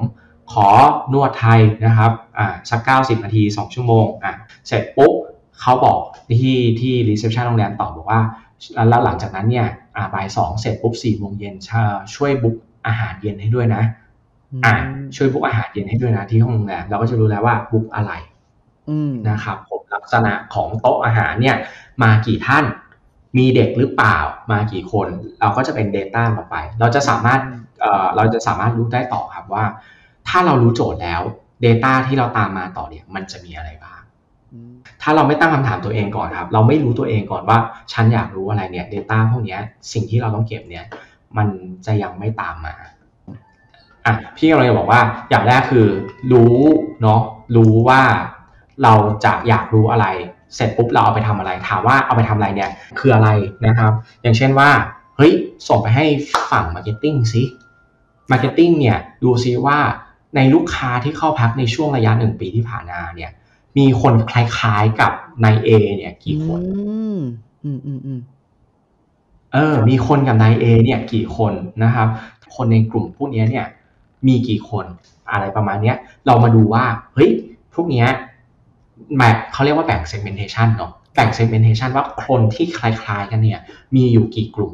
[0.53, 0.67] ขอ
[1.13, 4.33] นวดไทยนะครับอ่าสัก 90 นาที 2 ชั่วโมงอะ
[4.67, 5.13] เสร็จปุ๊บ
[5.61, 5.99] เขาบอก
[6.41, 8.21] ที่ที่ reception โรงแรมตอบบอกว่า
[8.89, 9.67] แล้วหลังจากนั้นเนี่ย
[10.13, 11.55] บ่ายสองเสร็จปุ๊บสี่โมงเย็น
[12.15, 13.83] ช่วย book อาหารเย็นให้ด้วยนะ
[14.65, 14.73] อ่า
[15.15, 18.11] ช่วย book อาหารเย็นให้ด้วยนะที่ห้องโรงแรมเราก็จะรู้แล้วว่า book อะไร
[19.29, 21.55] นะครับผมลักษณะของโต๊ะอาหารเนี่ย
[22.03, 22.65] มากี่ท่าน
[23.37, 24.17] มีเด็กหรือเปล่า
[24.51, 25.07] มากี่คน
[25.39, 27.41] เราก็จะเป็น Data มาไป เราจะสามารถ
[27.79, 29.65] เอ่อเราจะสามารถรู้ได้ต่อครับว่า
[30.27, 31.21] ถ้าเรารู้โจทย์แล้ว
[31.65, 34.01] Data ที่เราตามมาต่อเนี่ย มันจะมีอะไรบ้าง
[35.01, 37.57] ถ้าเราไม่ตั้งคำถามตัวเองก่อนครับ เราไม่รู้ตัวเองก่อนว่า
[37.93, 39.57] ฉันอยากรู้อะไรเนี่ย Data พวกนี้
[39.93, 40.85] สิ่งที่เราต้องเก็บเนี่ย
[41.37, 41.47] มัน
[41.85, 42.73] จะยังไม่ตามมา
[44.05, 45.87] อะพี่กำลังจะบอกว่าอย่างแรกคือ
[46.31, 46.55] รู้
[47.01, 47.21] เนาะ
[47.55, 48.01] รู้ว่า
[48.83, 48.93] เรา
[49.25, 50.05] จะอยากรู้อะไร
[50.55, 53.29] เสร็จปุ๊บเราเอาไปทำอะไร ถามว่าเอาไปทำอะไรเนี่ยคืออะไร
[53.65, 54.69] นะครับ อย่างเช่นว่า
[55.17, 55.33] เฮ้ย
[55.67, 56.05] ส่งไปให้
[56.51, 57.43] ฝั่ง marketing ซิ
[58.31, 59.79] marketing เนี่ยดูซิว่า
[60.35, 63.31] ในลูกค้าที่เข้าพักในช่วงระยะหนึ่งปีที่ผ่านมาเนี่ย
[63.77, 65.11] มีคนคล้ายๆกับ
[65.43, 67.19] นายเอเนี่ย กี่คนอืม
[67.63, 68.19] อืมอืม
[69.53, 72.07] เออ มีคนกับนายเอเนี่ย กี่คนนะครับ
[72.55, 73.67] คนในกลุ่มพวกนี้เนี่ย
[74.27, 74.85] มีกี่คน
[75.31, 77.31] อะไรประมาณเนี้ย เรามาดูว่าเฮ้ย
[77.73, 78.07] พวกเนี้ย
[79.17, 83.59] แบบเขาเรียกว่าแบ่ง segmentation เนาะแบ่ง segmentation ว่าคนที่คล้ายๆกันเนี่ย
[83.95, 84.71] มีอยู่กี่กลุ่ม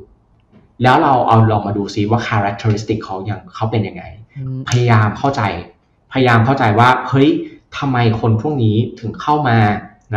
[0.83, 4.03] แล้วเราเอาลองมาดูซิว่า characteristic เขาอย่างเขาเป็นยังไง
[4.69, 5.41] พยายามเข้าใจ
[6.13, 7.29] พยายามเข้าใจว่าเฮ้ย
[7.77, 9.59] ทำไมคนพวกนี้ถึงเข้ามา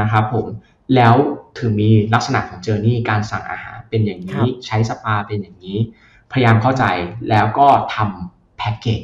[0.00, 0.46] นะครับผม
[0.94, 1.14] แล้ว
[1.58, 5.78] ถึงมีลักษณะของเจอร์นี่การสั่งอาหารเป็นอย่างนี้ใช้สปาเป็นอย่างนี้
[6.32, 6.84] พยายามเข้าใจ
[7.30, 9.02] แล้วก็ทำแพ็กเกจ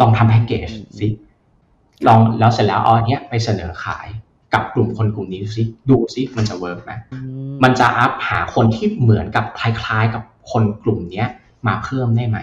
[0.00, 1.06] ลองทำแพ็กเกจสิ
[2.06, 4.06] ลองแล้วเสร็จแล้วเอาอันนี้ไปเสนอขาย
[4.54, 6.92] กับกลุ่มคนกลุ่มนี้สิดูสิมันจะ work ไหม
[7.62, 11.28] มันจะอัพหาคนที่เหมือนกับคล้ายๆกับคนกลุ่มเนี้ย
[11.66, 12.38] มาเพิ่มได้ไหม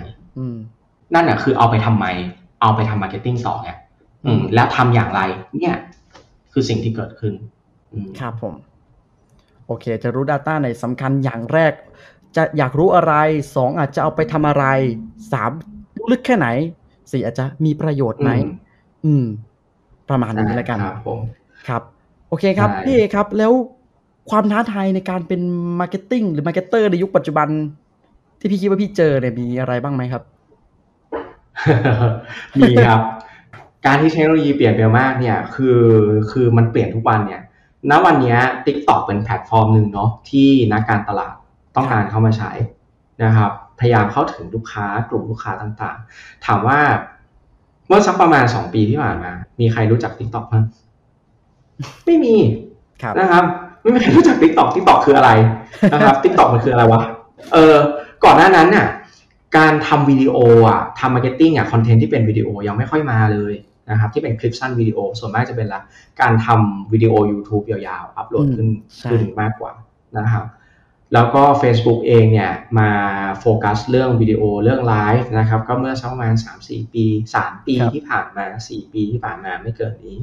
[1.13, 2.05] นั่นแหะคือเอาไปทำไม
[2.61, 3.71] เอาไปทำ marketing ต่อไง
[4.25, 5.21] อืม แล้วทำอย่างไร
[5.59, 5.77] เนี่ย
[6.53, 7.33] คือสิ่งที่เกิดขึ้น
[8.19, 8.53] ครับผม
[9.67, 11.73] โอเค จะรู้ Data ในสำคัญอย่างแรก
[12.35, 13.13] จะอยากรู้อะไร
[13.55, 14.65] สองอาจจะเอาไปทำอะไร
[15.31, 15.51] สาม
[16.11, 16.47] ลึกแค่ไหน
[17.11, 18.31] สี่อาจจะมีประโยชน์ไหม
[19.05, 19.25] อืม
[20.09, 21.19] ประมาณนี้แล้วกันครับผม
[21.67, 21.81] ครับ
[22.29, 23.51] โอเคครับ พี่ครับ แล้ว
[24.29, 25.41] ความท้าทายในการเป็น
[25.79, 27.47] marketing หรือ marketer ในยุคปัจจุบัน
[28.39, 30.23] ที่พี่คิดว่าพี่เจอเนี่ยมีอะไรบ้างไหมครับ
[32.59, 32.99] มีครับ
[33.85, 35.79] การที่เทคโนโลยีเปลี่ยนเร็วมากเนี่ยคือ
[36.31, 37.41] คือมันเปลี่ยนทุกวันเนี่ย
[37.89, 41.33] ณวันนี้ TikTok เป็นแพลตฟอร์มหนึ่งเนาะที่นักการตลาด
[41.75, 42.51] ต้องการเข้ามาใช้
[43.23, 46.79] นะครับ พยายามเข้าถึงลูกค้ากลุ่มลูกค้าต่างๆ ถามว่า
[47.87, 50.63] เมื่อสักประมาณสองปีที่ผ่านมา มีใครรู้จัก TikTok มั้ง
[52.05, 52.35] ไม่มี
[53.19, 53.43] นะครับ
[53.81, 55.31] ไม่มีใครรู้จัก TikTok TikTok คืออะไร
[55.93, 57.01] นะครับ TikTok มันคืออะไรวะ
[57.53, 57.75] เออ
[58.23, 58.87] ก่อนหน้านั้นน่ะ
[59.57, 60.35] การทำวิดีโอ
[60.69, 63.53] อะทำ marketing อะคอนเทนต์ที่เป็นวิดีโอยังไม่ค่อยมาเลย
[63.89, 65.81] นะครับที่เป็นคลิปสั้นวิดีโอส่วนมากจะเป็นละ
[66.21, 68.67] การทำวิดีโอ YouTube ยาวๆ อัปโหลดขึ้น
[68.99, 69.71] ใช่ขึ้นมากกว่า
[70.17, 70.45] นะครับ
[71.13, 72.89] แล้วก็ Facebook เองเนี่ยมา
[73.39, 76.33] โฟกัสเรื่องวิดีโอเรื่องไลฟ์นะครับก็เมื่อสักประมาณ
[76.63, 77.05] 3-4 ปี
[77.37, 80.17] 3 ปีครับที่ผ่านมา 4 ปีที่ผ่านมาไม่เกินนี้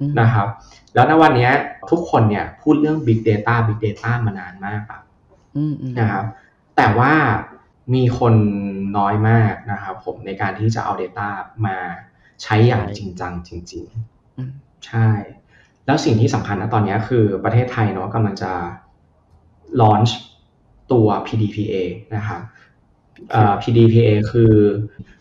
[0.00, 0.48] อืมนะครับ
[0.94, 1.52] แล้วณวันเนี้ย
[1.90, 5.02] ทุกคนเนี่ยพูดเรื่อง Big Data Big Data มานานมากครับ
[5.56, 6.24] อืมอืมนะครับ
[6.76, 7.12] แต่ว่า
[7.94, 8.34] มีคน
[8.98, 11.28] น้อยมากนะครับผมในการที่จะเอา Data
[11.66, 11.78] มา
[12.42, 13.84] ใช้อย่างจริงจังจริง
[14.36, 15.08] อืมๆใช่
[15.86, 18.52] แล้วสิ่งที่สำคัญนะตอนเนี้ยคือประเทศไทยเนาะกำลังจะ
[19.80, 20.12] launch
[20.92, 21.74] ตัว PDPA
[22.14, 22.40] นะครับ
[23.30, 24.52] เอ่อ PDPA คือ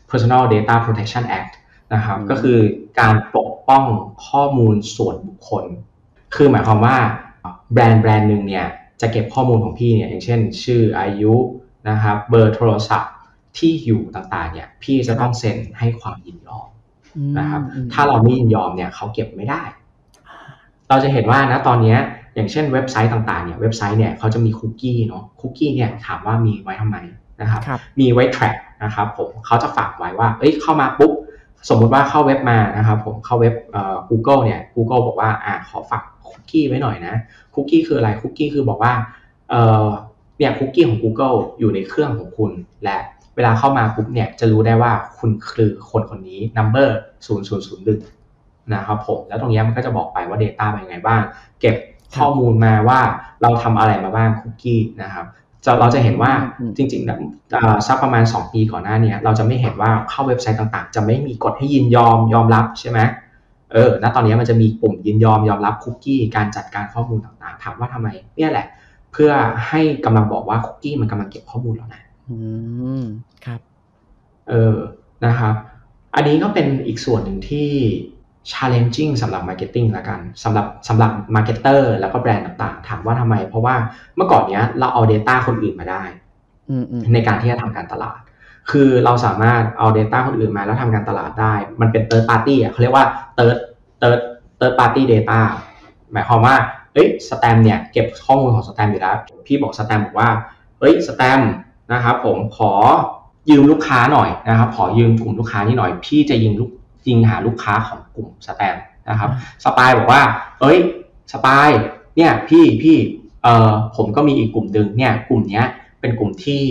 [0.09, 1.53] Personal Data Protection Act
[1.93, 2.57] นะครับอืมก็คือ
[2.99, 3.85] การปกป้อง
[4.27, 5.65] ข้อมูลส่วนบุคคล
[6.35, 6.97] คือหมายความว่า
[7.73, 8.67] แบรนด์แบรนด์หนึ่งเนี่ย
[9.01, 11.35] จะเก็บข้อมูลของพี่เนี่ยอย่างเช่น ชื่ออายุ
[11.89, 13.13] นะครับเบอร์โทรศัพท์
[13.57, 16.76] ที่อยู่ต่างๆเนี่ยพี่จะต้องเซ็นให้ความยินยอมอืม
[17.37, 19.61] นะครับอืมถ้าเราไม่ยินยอมเนี่ยเขาเก็บไม่ได้
[20.89, 21.99] เราจะเห็นว่านะตอนเนี้ย
[22.35, 26.97] อย่างเช่นเว็บไซต์ต่างๆเนี่ยเว็บไซต์เนี่ยเขาจะมีคุกกี้เนาะคุกกี้เนี่ยถามว่ามีไว้ทำไม
[27.41, 31.11] นะครับครับมีไว้ track นะครับผมเขาจะฝากไว้ว่า เอ้ยเข้ามาปุ๊บ
[31.69, 37.15] สมมุติว่าเข้าเว็บมานะครับผมเข้าเว็บเอ่อ Google เนี่ย Google บอกว่าอ่าขอฝากคุกกี้ไว้หน่อยนะ
[37.53, 38.93] คุกกี้คืออะไรคุกกี้คือบอกว่า
[39.49, 39.87] เอ่อ
[40.37, 42.51] เนี่ยคุกกี้ของ Google อยู่ในเครื่องของคุณ
[42.83, 42.97] และ
[43.37, 46.89] เวลาเข้ามาปุ๊บเนี่ยจะรู้ได้ว่าคุณคือคนคนนี้ number
[47.65, 51.21] 0001นะครับผม แล้วตรงเนี้ยมันก็จะบอกไปว่า Data เป็นยังไงบ้าง
[51.61, 51.75] เก็บ
[52.15, 52.99] ข้อมูลมาว่า
[53.41, 55.25] เราทำอะไรมาบ้างคุกกี้นะครับ
[55.65, 57.17] จะเราจะเห็นว่าอืมจริงๆนะ
[57.55, 62.99] อ่าสักประมาณ 2 ปีก่อนหน้าเนี้เราจะไม่เห็นว่าเข้าเว็บไซต์ต่างๆ จะไม่มีกฎให้ยินยอมยอมรับใช่ไหม
[63.73, 68.07] เออ ณ ตอนนี้มันจะมีปุ่มยินยอมยอมรับคุกกี้การจัดการข้อมูลต่างๆ ถามว่าทำไม
[68.37, 68.67] เนี่ยแหละ
[69.11, 69.31] เพื่อ
[69.67, 72.37] ให้กำลังบอกว่าคุกกี้มันกำลังเก็บข้อมูลแล้วนะ อื
[73.01, 73.03] ม
[73.45, 73.59] ครับ
[74.49, 74.75] เออ
[75.25, 75.55] นะครับ
[76.15, 77.69] อันนี้ก็เป็นอีกส่วนหนึ่งที่
[78.51, 83.75] challenging สำหรับ marketing ละกันสำหรับสำหรับ marketer แล้วก็แบรนด์ต่างๆ ถามว่าทำไม เพราะว่า
[84.15, 86.03] เมื่อก่อนเนี้ยเราเอา Data คนอื่นมาได้
[86.69, 88.19] อืมอืมในการที่จะทำการตลาด
[88.71, 93.05] คือเราสามารถเอา Data คนอื่นมาแล้วทำการตลาดได้ มันเป็น third party อะเขาเรียกว่า
[93.37, 93.57] third
[94.01, 94.19] third
[94.59, 95.39] third party data
[96.11, 96.55] หมายความว่า
[96.93, 99.17] เอ้ยสแตมเนี่ยเก็บข้อมูลของสแตมอยู่แล้ว
[99.47, 100.29] พี่บอกสแตมบอกว่า
[100.79, 101.39] เอ้ยสแตม
[101.93, 102.71] นะครับผมขอ
[103.49, 106.71] ยืมลูกค้าหน่อยนะครับ ขอยืมกลุ่มลูกค้านี่หน่อย พี่จะยิงลูก
[107.07, 108.75] ยิงหาลูกค้าของกลุ่มสแตม
[109.09, 109.29] นะครับ
[109.63, 110.21] สปายบอกว่า
[110.61, 110.77] เอ้ย
[111.31, 111.69] สปาย
[112.17, 112.97] เนี่ยพี่พี่
[113.43, 115.65] เอ่อผมก็มีอีกกลุ่มหนึ่งเนี่ยกลุ่มเนี้ย
[116.01, 116.63] เป็นกลุ่มที่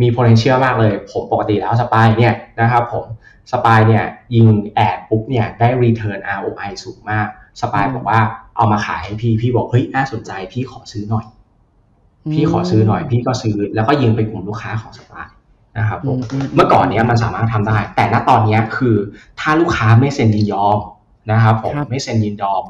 [0.00, 3.04] มี potential มากเลย ผมปกติแล้วสปายเนี่ยนะครับผม
[3.52, 4.04] สปายเนี่ย
[4.34, 7.26] ยิง ad ปุ๊บเนี่ยได้ return ROI สูงมาก
[7.60, 8.20] สปายบอกว่า
[8.56, 11.26] เอามาขายให้พี่พี่บอกเฮ้ยน่าสนใจพี่ขอซื้อหน่อย
[12.32, 15.26] พี่ขอซื้อหน่อยพี่ก็ซื้อ แล้วก็ยิงไปกลุ่มลูกค้าของสปาย
[15.78, 16.18] นะครับผม
[16.54, 18.96] เมื่อก่อนเนี้ยมันสามารถทำได้ แต่ณตอนเนี้ยคือ
[19.40, 20.78] ถ้าลูกค้าไม่เซ็นยินยอม
[21.32, 22.62] นะครับผมครับไม่เซ็นยินยอม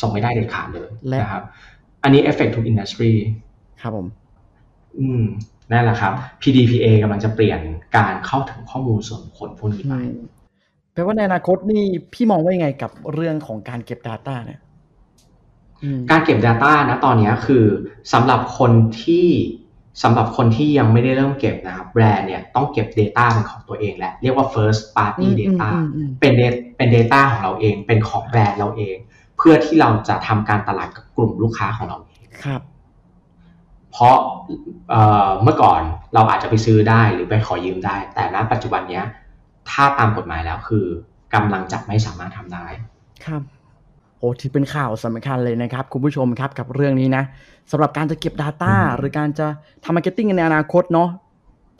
[0.00, 1.42] ส่งไม่ได้เด็ดขาดเลยและนะครับ
[2.02, 3.12] อันนี้ effect ทุก industry
[3.80, 4.06] ครับผม
[4.98, 5.24] อืม
[5.72, 7.60] นั่นแหละครับ PDPA กำลังจะเปลี่ยน
[7.96, 10.22] การเข้าถึงข้อมูลส่วนบุคคลพวกนี้ไปอืม
[10.92, 14.69] แปลว่าในอนาคตนี่พี่มองว่ายังไงกับเรื่องของการเก็บ Data เนี่ยอืม
[16.10, 17.64] การเก็บ Data นะตอนเนี้ยคือ
[18.12, 18.72] สำหรับคน
[19.02, 19.28] ที่
[20.02, 28.96] สำหรับคนที่ยังไม่ได้เริ่มเก็บนะครับแบรนด์เนี่ยต้องเก็บ Data เป็นของตัวเองแหละเรียกว่า first party อืม data อืมอืมอืมเป็น data เป็น Data ของเราเองเป็นของแบรนด์เราเอง
[29.36, 32.60] เพื่อที่เราจะทำการตลาดกับกลุ่มลูกค้าของเราเองครับ
[33.92, 34.16] เพราะ
[34.90, 35.80] เอ่อเมื่อก่อน
[36.14, 39.04] เราอาจจะไปซื้อได้หรือไปขอยืมได้ แต่ณปัจจุบันเนี้ย
[39.70, 40.86] ถ้าตามกฎหมายแล้วคือ
[41.34, 42.66] กำลังจะไม่สามารถทำได้
[43.26, 43.42] ครับ
[44.20, 47.24] โอ้ที่เป็นข่าวสำคัญเลยนะครับ คุณผู้ชมครับกับเรื่องนี้นะ
[47.70, 49.46] สำหรับการจะเก็บ Data อืมหรือการจะ
[49.84, 51.08] ทำ marketing ในอนาคตเนาะ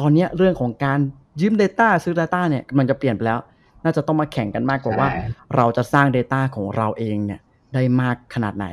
[0.01, 0.99] ตอนเนี้ยเรื่องของการ
[1.41, 3.41] ยืม Data ซื้อ Data เนี่ยมันจะเปลี่ยนไปแล้ว
[3.85, 5.23] น่าจะต้องมาแข่งกันมากกว่าว่าใช่
[5.57, 7.41] เราจะสร้าง Data ของเราเองเนี่ย
[7.75, 8.67] ได้มากขนาดไหน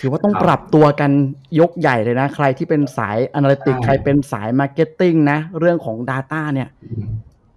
[0.00, 1.10] ถือว่าต้องครับปรับตัวกัน
[1.60, 7.06] ยกใหญ่เลยนะ ใครที่เป็นสาย Analytics ใช่ใครเป็นสาย Marketing นะ เรื่องของ Data เนี่ยอืม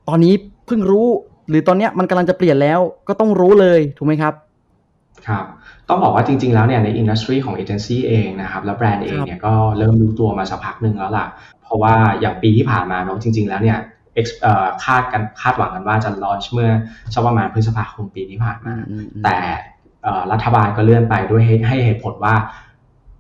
[0.07, 0.33] ตอนนี้
[0.65, 1.07] เพิ่งรู้
[1.49, 4.33] หรือตอนเนี้ยมันกำลังจะเปลี่ยนแล้วก็ต้องรู้เลยถูกไหมครับ
[5.27, 5.45] ครับ
[5.89, 11.27] ต้องบอกว่าจริง ๆ แล้วเนี่ยในอินดัสทรีของเอเจนซี่เองนะครับ แล้วแบรนด์เองเนี่ยก็เริ่มรู้ตัวมาสักพักหนึ่งแล้วล่ะ
[11.63, 13.77] เพราะว่าอย่างปีที่ผ่านมาเนาะจริง ๆ แล้วเนี่ย
[14.19, 16.71] ex- เอ่อคาดกันคาดหวังกันว่าจะลอนช์เมื่อ
[17.13, 19.37] สักประมาณพฤษภาคมปีที่ผ่านมาอืมอืมแต่
[20.03, 22.35] เอ่อรัฐบาลก็เลื่อนไปด้วยให้ให้เหตุผลว่า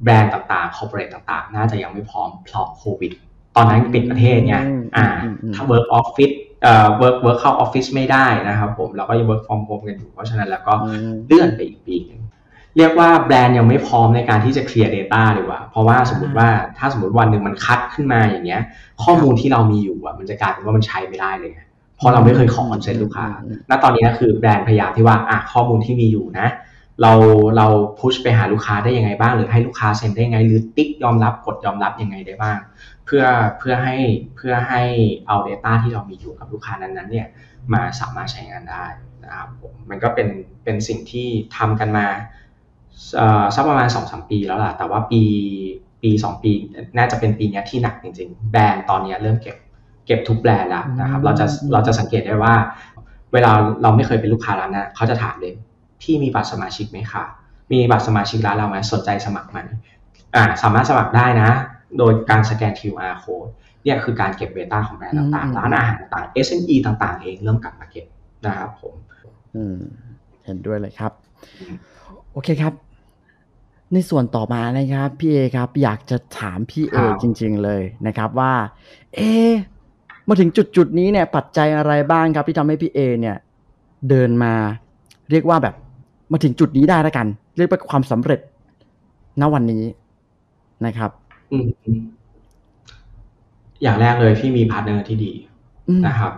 [0.03, 3.11] แบรนด์ต่างๆคอร์ปอเรทต่างๆ น่าจะยังไม่พร้อมเพราะโควิด
[3.55, 12.21] ตอนนั้นปิดประเทศไงอืมอ่าอืมอืมถ้า work office เอ่อ work work เข้าออฟฟิศไม่ได้นะครับผมเราก็ยัง work from home กันอยู่ เพราะฉะนั้นแล้วก็อืมเลื่อนไปอีกปีหนึง
[12.77, 18.61] เรียกว่าแบรนด์ยังไม่พร้อมในการที่จะเคลียร์ Data ดีกว่า เพราะว่าสมมติว่าถ้าสมมติวันหนึ่งมันคัดขึ้นมาอย่างเงี้ย
[19.03, 21.51] ข้อมูลที่เรามีอยู่อะมันจะกลายเป็นว่ามันใช้ไม่ได้เลย
[21.97, 23.27] เพราะเราไม่เคยขอคอนเซ็นต์ลูกค้า
[23.69, 26.47] ณ ตอนนี้ก็คือแบรนด์พยายามที่ว่าอะข้อมูลที่มีอยู่นะ
[27.01, 27.13] เรา
[27.57, 27.67] เรา
[27.99, 32.59] พุชไปหาลูกค้าได้ยังไงบ้าง หรือให้ลูกค้าเซ็นได้ยังไง หรือติ๊กยอมรับกดยอมรับยังไงได้บ้าง
[33.05, 33.23] เพื่อ
[33.57, 33.95] เพื่อให้
[34.35, 34.81] เพื่อให้
[35.27, 37.27] เอา Data ที่เรามีอยู่กับลูกค้านั้นๆเนี่ย
[37.73, 38.85] มาสามารถใช้งานได้
[39.23, 40.27] นะครับผมมันก็เป็น
[40.63, 41.27] เป็นสิ่งที่
[41.57, 42.05] ทำกันมา
[43.55, 45.21] สักประมาณ2อสปีแล้วล่ะ แต่ว่าปี
[46.03, 46.51] ปีสองปี
[46.97, 49.55] น่าจะเป็นปีนี้ที่หนักจริงๆ แบรนด์ตอนนี้เริ่มเก็บ
[50.05, 52.53] เก็บทุกแบรนด์แล้วนะครับ เราจะเราจะสังเกตได้ว่า
[53.33, 55.53] เวลาเราไม่เคยเป็นลูกค้าร้านนะเขาจะถามเลย
[56.01, 57.23] พี่มีบัตรสมาชิกไหมคะ
[57.71, 59.59] มีบัตรสมาชิกร้านเราไหมสนใจสมัครไหม
[60.35, 61.49] อ่าสามารถสมัครได้นะ
[61.97, 63.49] โดยการสแกน QR code
[63.83, 68.05] เนี่ยคือการเก็บ data ของแบรนด์ต่างๆ ร้านอาหารต่างๆ SME ต่างๆ เองเริ่มกลับมาเก็บ
[68.45, 68.93] นะครับผม
[69.55, 69.77] อืม
[70.45, 71.11] เห็นด้วยเลยครับ
[72.33, 72.73] โอเคครับ
[73.93, 78.53] ในส่วนต่อมานะครับพี่เอครับอยากจะถามพี่เอจริง ๆเลยนะครับว่า
[79.15, 79.19] เอ
[80.27, 83.37] มาถึงจุดจุดนี้เนี่ยปัจจัยอะไรบ้างครับที่ทำให้พี่เอเนี่ย
[84.09, 84.53] เดินมา
[85.31, 85.75] เรียกว่าแบบ
[86.31, 87.27] มาถึงจุดนี้ได้แล้วกัน
[87.57, 88.39] เรียกว่าความสำเร็จ
[89.41, 89.83] ณวันนี้
[90.85, 91.11] นะครับ
[91.51, 91.67] อืม
[93.83, 95.33] อย่างแรกเลยพี่มี partner ที่ดี
[96.07, 96.31] นะครับ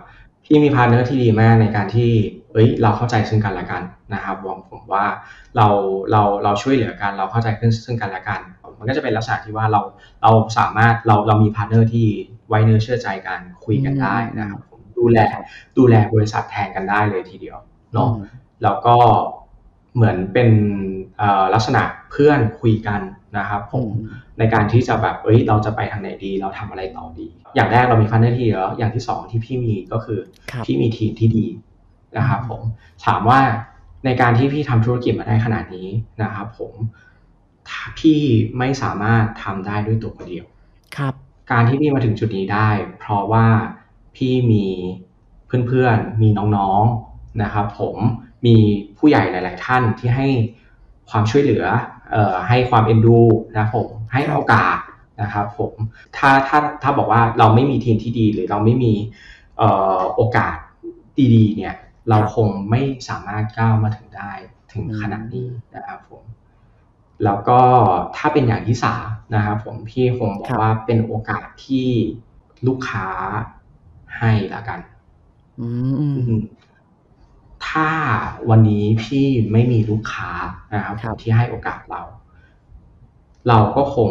[0.44, 2.10] พี่มี partner ที่ดีมากในการที่
[2.52, 3.82] เอ้ย เราเข้าใจซึ่งกันและกัน
[4.14, 5.04] นะครับผมผมว่า
[5.56, 5.66] เรา
[6.10, 8.40] เราเราช่วยเหลือกัน เราเข้าใจขึ้นซึ่งกันและกัน
[8.78, 9.80] มันก็จะเป็นลักษณะที่ว่าเรา
[10.22, 12.06] เราสามารถเราเรามี partner ที่
[12.48, 15.18] ไว้เนื้อเชื่อใจกันคุยกันได้นะครับ ผมดูแล
[15.78, 17.58] ดูแลบริษัทแทนกันได้เลยทีเดียว
[17.92, 18.10] เนาะ
[18.62, 18.96] แล้วก็
[19.94, 20.50] เหมือนเป็น
[21.54, 23.00] ลักษณะเพื่อนคุยกัน
[23.38, 23.86] นะครับผม
[24.38, 30.20] ในการที่จะแบบเอ้ยเราจะไปทางไหนดี เราทำอะไรต่อดี อย่างแรกเรามีฟันเนอร์ที่แล้วอย่างที่สองที่พี่มีก็คือ
[30.64, 31.46] พี่มีทีมที่ดี
[32.18, 32.62] นะครับผม
[33.06, 33.40] ถามว่า
[34.04, 35.88] ในการที่พี่ทำธุรกิจมาได้ขนาดนี้
[36.22, 36.72] นะครับผม
[37.98, 38.20] พี่
[38.58, 40.46] ไม่สามารถทำได้ด้วยตัวคนเดียว
[40.96, 41.14] ครับ
[41.52, 42.68] การที่พี่มาถึงจุดนี้ได้
[42.98, 43.46] เพราะว่า
[44.16, 44.66] พี่มี
[45.66, 47.96] เพื่อนๆมีน้องๆนะครับผม
[48.46, 48.56] มี
[48.98, 50.28] ผู้ใหญ่หลาย ๆ ท่านที่ให้
[51.10, 51.64] ความช่วยเหลือ
[52.10, 53.20] เอ่อให้ความเอ็นดู
[53.56, 54.76] นะผมให้โอกาส
[55.22, 55.72] นะครับผม
[56.16, 58.92] ถ้าถ้าถ้าบอกว่าเราไม่มีทีมที่ดีหรือเราไม่มี
[59.58, 60.56] เอ่อโอกาส
[61.34, 61.74] ดีๆเนี่ย
[62.10, 64.32] เราคงไม่สามารถก้าวมาถึงได้
[64.72, 66.22] ถึงขนาดนี้นะครับผม
[67.24, 67.60] แล้วก็
[68.16, 71.88] ถ้าเป็นอย่างที่สามนะครับผมพี่คงบอกว่าเป็นโอกาสที่
[72.66, 73.08] ลูกค้า
[74.18, 74.80] ให้ละกัน
[77.68, 77.88] ถ้า
[78.50, 80.30] วันนี้พี่ไม่มีลูกค้า
[80.74, 82.02] นะครับที่ให้โอกาสเรา
[83.48, 84.10] เราก็คง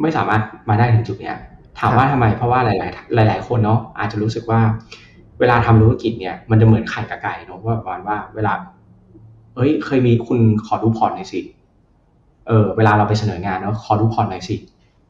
[0.00, 1.36] ไม่สามารถมาได้ถึงจุดเนี้ย
[1.78, 2.68] ถามว่าทำไมเพราะว่าห
[3.18, 4.60] ลาย ๆ หลาย ๆ คนเนาะอาจจะรู้สึกว่า
[5.40, 8.52] เวลาทำธุรกิจเนี่ย มันจะเหมือนไข่กับไก่เนาะว่าประมาณว่า เวลา
[9.54, 11.40] เอ้ย เคยมีคุณขอดู port หน่อยสิ
[12.46, 14.56] เออเวลาเราไปเสนองานเนาะขอดู port หน่อยสิ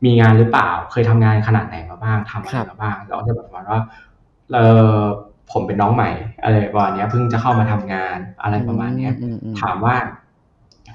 [0.04, 3.80] มีงานหรือเปล่า เคยทำงานขนาดไหนมาบ้างทำอะไรมาบ้างเราจะแบบว่า
[4.52, 4.58] เอ
[4.98, 4.98] อ
[5.52, 6.10] ผมเป็นน้องใหม่
[6.42, 9.12] อะไรประมาณนี้เพิ่งจะเข้ามาทำงานอะไรประมาณเนี้ย
[9.60, 9.94] ถามว่า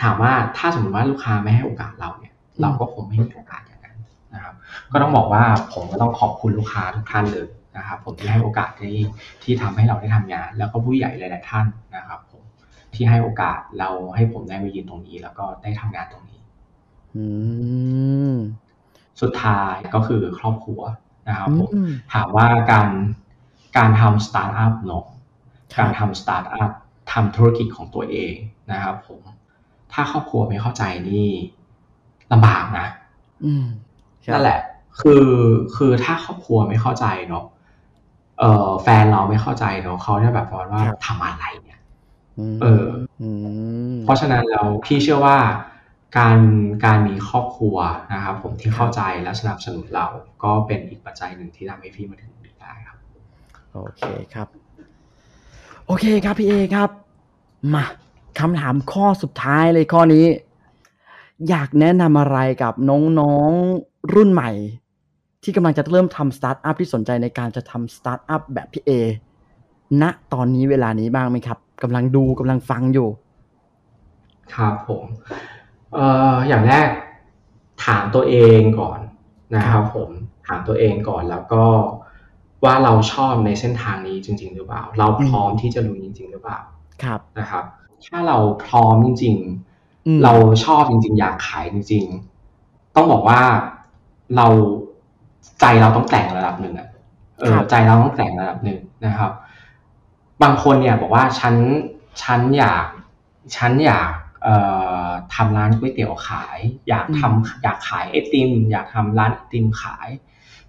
[0.03, 3.97] ถามว่าถ้าสมมติว่าลูกค้าไม่ให้โอกาสเราเนี่ย เราก็คงไม่มีโอกาสอย่างนั้น
[4.33, 4.53] นะครับ
[4.91, 5.43] ก็ต้องบอกว่า
[5.73, 7.47] ผมก็ต้องขอบคุณลูกค้าทุกท่านเลย
[7.77, 8.97] นะครับ ผมที่ให้โอกาสที่
[9.43, 12.43] ที่ทำให้เราได้ทำงาน แล้วก็ผู้ใหญ่หลายๆท่านนะครับ ผม
[12.93, 16.41] ที่ให้โอกาสเราให้ผมได้มายืนตรงนี้ แล้วก็ได้ทำงานตรงนี้
[19.21, 20.81] สุดท้ายก็คือครอบครัว
[21.29, 21.69] นะครับผม
[22.13, 22.89] ถามว่าการ
[23.77, 25.05] การทำสตาร์ทอัพเนาะ
[25.79, 26.71] การทำสตาร์ทอัพ
[27.11, 28.33] ทำธุรกิจของตัวเอง
[28.71, 29.19] นะครับผม
[29.93, 31.29] ถ้าครอบครัวไม่เข้าใจนี่
[32.31, 32.87] ลำบากนะ
[34.33, 34.59] นั่นแหละ
[34.99, 35.27] คือ
[35.75, 37.45] คือถ้าครอบครัวไม่เข้าใจเนาะ
[38.39, 41.79] เออแฟนเราไม่เข้าใจเนาะเขาจะแบบว่าทำอะไรเนี่ย
[42.61, 42.87] เออ
[44.03, 45.37] เพราะฉะนั้นแล้วพี่เชื่อว่า
[46.17, 46.39] การ
[46.85, 47.75] การมีครอบครัว
[48.13, 50.07] นะครับผมที่เข้าใจและสนับสนุนเรา
[50.43, 52.33] ก็เป็นอีกปัจจัยหนึ่งที่ทำให้พี่มาถึง
[53.73, 54.03] โอเค
[54.33, 54.47] ครับ
[55.85, 56.89] โอเคครับพี่เอครับ
[57.73, 57.83] มา
[58.39, 60.25] คำถามข้อสุดท้ายเลยข้อนี้
[61.49, 62.73] อยากแนะนำอะไรกับ
[63.19, 64.51] น้องๆรุ่นใหม่
[65.43, 68.91] ที่กำลังจะเริ่มทำสตาร์ทอัพที่สนใจในการจะทำสตาร์ทอัพแบบพี่เอ
[70.01, 70.03] ณ
[70.33, 73.09] ตอนนี้เวลานี้บ้างไหมครับกำลังดูกำลังฟังอยู่
[74.55, 75.03] ครับผม
[75.93, 76.87] เอ่ออย่างแรก
[77.85, 78.99] ถามตัวเองก่อน
[79.55, 80.09] นะครับผม
[80.47, 81.63] ถามตัวเองก่อนแล้วก็
[82.65, 86.59] ว่าเราชอบในเส้นทางนี้จริง ๆ หรือเปล่า เราพร้อมที่จะลุยจริง ๆ หรือเปล่า
[87.03, 87.65] ครับนะครับ
[88.05, 89.35] ถ้าเราพร้อมจริง
[89.79, 90.33] ๆ เรา
[90.65, 92.03] ชอบจริง ๆ อยากขายจริง
[92.49, 93.41] ๆ ต้องบอกว่า
[94.35, 94.47] เรา
[95.59, 96.89] ใจเราต้องแต่งระดับหนึ่งอะ
[97.39, 99.31] เออใจเราต้องแต่งระดับหนึ่งนะครับ
[100.43, 101.55] บางคนเนี่ยบอกว่าฉัน
[102.23, 102.87] ฉันอยาก
[103.55, 104.11] ฉันอยาก
[104.43, 104.55] เอ่
[105.05, 106.57] อทำร้านก๋วยเตี๋ยวขาย
[106.89, 110.09] อยากทำอยากขายไอติม อยากทำร้านไอติมขาย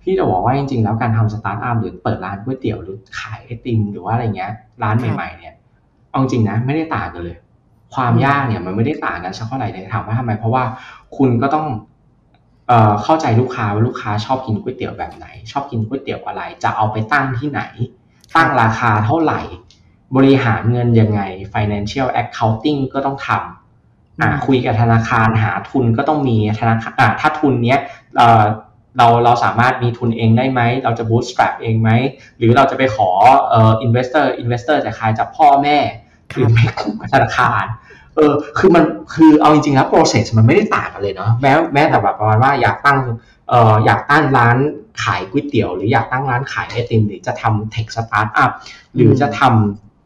[0.05, 4.53] พี่จะบอกว่าจริง ๆ แล้วการทำสตาร์ทอัพหรือเปิดร้านก๋วยเตี๋ยวหรือขายไอติมหรือว่าอะไรเงี้ย
[4.83, 5.55] ร้านใหม่ๆเนี่ย
[6.11, 7.37] เอาจริงนะไม่ได้ต่างกันเลย
[7.95, 10.65] ความยากเนี่ยมันไม่ได้ต่างกันสักเท่าไหร่เลยถามว่าทำไม เพราะว่า
[11.17, 11.67] คุณก็ต้อง
[12.69, 17.63] เอ่อเข้าใจลูกค้าว่าลูกค้าชอบกินก๋วยเตี๋ยวแบบไหน ชอบกินก๋วยเตี๋ยวอะไร จะเอาไปตั้งที่ไหน
[18.37, 19.41] ตั้งราคาเท่าไหร่
[20.17, 21.21] บริหารเงินยังไง
[21.55, 27.79] financial accounting ก็ต้องทำอ่าคุยกับธนาคารหาทุนก็ต้องมีธนาคารอ่าถ้าทุนเนี้ย
[28.17, 28.43] เอ่อ
[28.99, 31.91] เราเราสามารถมีทุนเองได้ไหม เราจะ bootstrap เองไหม
[32.39, 33.11] หรือเราจะไปขอ
[33.49, 35.79] เอ่อ investor investor จากใครจากพ่อแม่
[36.33, 37.65] หรือไม่กู้กับธนาคาร
[38.17, 38.85] เออคือมัน
[39.15, 42.99] คือเอาจริงๆแล้ว process มันไม่ได้ต่างกันเลยเนาะแม้แม้แต่แบบประมาณว่าอยากตั้ง
[43.49, 44.57] เอ่ออยากตั้งร้าน
[45.03, 48.51] ขายก๋วยเตี๋ยว หรืออยากตั้งร้านขายไอติมหรือจะทำ tech startup
[48.95, 49.43] หรือจะท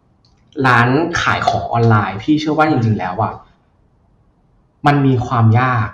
[0.00, 0.88] ำร้าน
[1.22, 3.34] ขายของออนไลน์ พี่เชื่อว่าจริง ๆ แล้วอะ
[4.86, 5.88] มันมีความยาก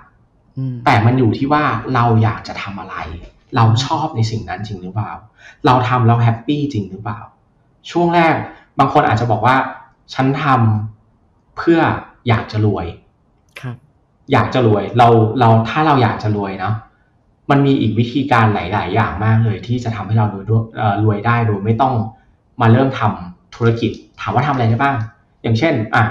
[0.84, 2.96] แต่มันอยู่ที่ว่าเราอยากจะทำอะไร
[3.56, 5.12] เราชอบในสิ่งนั้นจริงหรือเปล่า
[5.66, 7.20] เราทำเราแฮปปี้จริงหรือเปล่า
[7.90, 8.34] ช่วงแรก
[8.78, 9.56] บางคนอาจจะบอกว่า
[10.14, 11.80] ฉันทำเพื่อ
[12.28, 12.86] อยากจะรวย
[13.60, 13.76] ครับ
[14.32, 15.08] อยากจะรวย เรา
[15.40, 16.74] เราถ้าเราอยากจะรวยเนาะ
[17.50, 21.94] มันมีอีกวิธีการหลาย ๆ อย่างมากเลย ที่จะทำให้เรารวยด้วยเอ่อรวยได้โดยไม่ต้อง
[22.60, 23.90] มาเริ่มทำธุรกิจ
[24.20, 24.96] ถามว่าทำอะไรได้บ้าง
[25.42, 26.04] อย่างเช่น อะ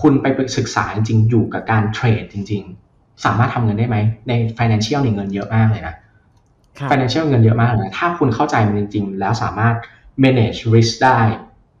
[0.00, 2.79] คุณไปศึกษาจริงๆอยู่กับการเทรดจริง ๆ
[3.24, 3.96] สามารถทำเงินได้ไหม
[4.28, 5.94] ใน financial นี่เงินเยอะมากเลยนะ
[6.78, 9.74] ครับ financial เงินเยอะมากเลยนะถ้าคุณเข้าใจมันจริง ๆ แล้วสามารถ
[10.24, 11.18] manage risk ได้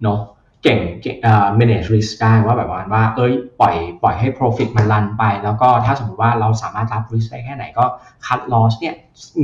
[0.02, 0.20] เนาะ
[0.62, 7.84] เก่งเก่งเอ่อ manage risk ได้ว่าแบบว่าว่าเอ้ยปล่อยปล่อยให้ profit มันรันไป แล้วก็ถ้าสมมติว่าเราสามารถรับ risk ได้แค่ไหนก็
[8.26, 8.94] cut loss เนี่ย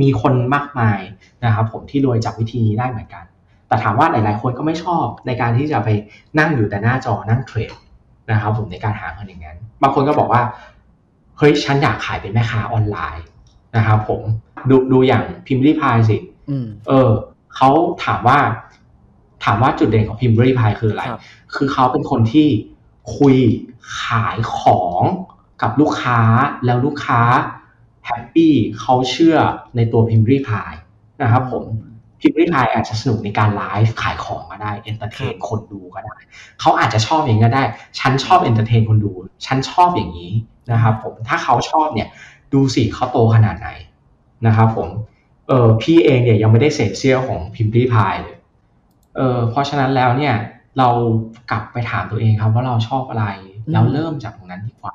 [0.01, 0.99] มีคนมากมาย
[1.45, 3.23] นะครับผมที่รวยจากวิธีนี้ได้เหมือนกัน
[3.67, 5.89] แต่ถามว่าหลายๆ คนก็ไม่ชอบในการที่จะไป
[6.39, 7.73] นั่งอยู่แต่หน้าจอนั่งเทรด
[8.31, 10.41] นะครับผมในการหาเงินอย่างนั้น บางคนก็บอกว่า
[11.37, 13.25] เฮ้ยฉันอยากขายเป็นแม่ค้าออนไลน์
[13.77, 14.21] นะครับผม
[14.69, 16.17] ดูดูอย่างพิมรี่พายสิ
[16.49, 17.11] อืมเออ
[17.55, 17.69] เขา
[18.05, 18.39] ถามว่า
[19.43, 21.21] ถามว่าจุดเด่นของพิมรี่พายคืออะไรครับ
[21.55, 22.47] คือเขาเป็นคนที่
[23.17, 23.37] คุย
[24.03, 25.01] ขายของ
[25.61, 26.19] กับลูกค้า
[26.65, 27.21] แล้วลูกค้า
[28.05, 29.37] happy เขาเชื่อ
[29.75, 30.73] ในตัวพิมพ์รีพาย
[31.21, 31.63] นะครับผม
[32.19, 36.17] พิมพ์รีพายอาจจะสนุกในการไลฟ์ขายของก็ได้ entertain คนดูก็ได้
[36.59, 37.63] เขาอาจจะชอบอย่างนี้ก็ได้
[37.99, 39.11] ฉันชอบ entertain คนดู
[39.45, 40.31] ฉันชอบอย่างนี้
[40.71, 42.09] นะครับผมถ้าเขาชอบเนี่ย
[42.53, 43.69] ดูสิเขาโตขนาดไหน
[44.47, 44.89] นะครับผม
[45.47, 48.37] เออพี่เองเนี่ยยังไม่ได้เศษเสี้ยวของพิมรี่พายเลย
[49.15, 50.35] เออเพราะฉะนั้นแล้วเนี่ย
[50.77, 50.89] เรา
[51.51, 54.93] กลับไปถามตัวเองครับว่าเราชอบอะไรอืมแล้วเริ่มจากตรงนั้นดีกว่า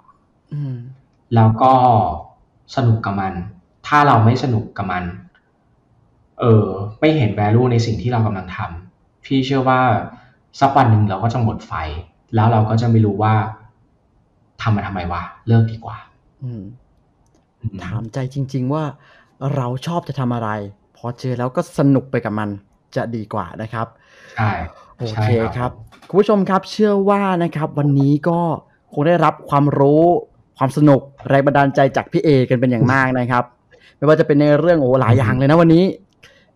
[0.52, 0.74] อืม
[1.34, 1.72] แล้วก็
[2.76, 3.34] สนุกกับมัน
[3.86, 5.04] ถ้าเราไม่สนุกกับมัน
[6.40, 6.66] เออ
[7.00, 9.80] ไม่เห็น value ในสิ่งที่เรากำลังทำพี่เชื่อว่า
[10.60, 11.72] สักวันหนึ่งเราก็จะหมดไฟ
[12.34, 13.34] แล้วเราก็จะไม่รู้ว่า
[14.62, 15.96] ทำมาทำไมวะเลิกดีกว่า
[16.42, 16.62] อืม
[17.60, 18.84] อืมถามใจจริง ๆ ว่า
[19.54, 20.50] เราชอบจะทำอะไร
[20.96, 22.48] พอเจอแล้วก็สนุกไปกับมัน
[22.96, 23.86] จะดีกว่านะครับ
[24.36, 24.50] ใช่
[24.96, 25.70] โอใช่เคครับ
[26.08, 28.38] คุณผู้ชมครับเชื่อว่านะครับ วันนี้ก็
[28.92, 30.02] คงได้รับความรู้
[30.58, 33.44] ความสนุกแรงบันดาลใจจากพี่เอกันเป็นอย่างมากนะครับ
[33.96, 35.84] ไม่ว่าจะเป็นในเรื่องโอ้หลายอย่างเลยนะวันนี้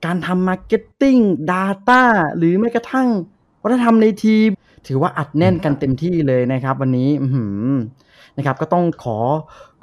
[0.04, 1.16] การทำ marketing
[1.50, 2.02] Data
[2.36, 3.08] หรือแม้กระทั่ง
[3.62, 4.48] วัฒนธรรมในทีม
[4.88, 7.68] ถือว่าอัดแน่นกันเต็มที่เลยนะครับ วันนี้อื้อหือ
[8.36, 9.18] นะครับ ก็ต้องขอ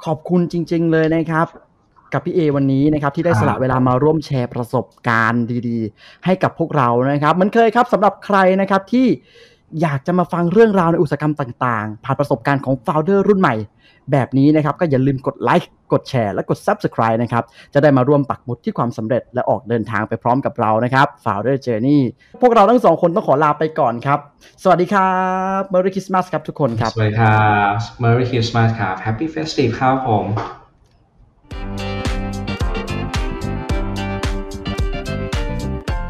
[0.04, 1.46] ขอบคุณจริง ๆ เลยนะครับ
[2.12, 9.06] กับพี่เอวันนี้นะครับ ที่ได้สละเวลามาร่วมแชร์ประสบการณ์ดีๆ ให้กับพวกเรานะครับเหมือนเคยครับสำหรับใครนะครับที่
[9.82, 13.54] อยากจะมาฟังเรื่องราวในอุตสาหกรรมต่างๆ ผ่านประสบการณ์ของ f o u เดอร์รุ่นใหม่
[14.12, 17.44] แบบนี้นะครับก็อย่าลืมกดไลค์กดแชร์และกด Subscribe นะครับ
[17.74, 22.00] จะได้มาร่วมปักหมุดที่ความสำเร็จและออกเดินทางไปพร้อมกับเรานะครับ Founder Journey
[22.42, 24.18] พวกเราทั้งสองคนต้องขอลาไปก่อนครับ
[24.62, 25.12] สวัสดีครั
[25.58, 30.26] บ Merry Christmas ครับทุกคนครับ สวัสดีครับ Merry Christmas ครับ Happy Festive ครับผม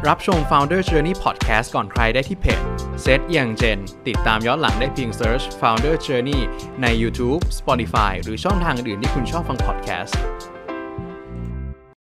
[0.08, 2.60] รับชม Founder Journey Podcast ก่อนใครได้ที่เพจ
[3.02, 3.78] เซตอย่างเจน
[4.08, 6.40] ติดตามย้อนหลังได้เพียง Search Founder Journey
[6.82, 10.14] ใน YouTube Spotify หรือช่องทางอื่นที่คุณชอบฟัง podcast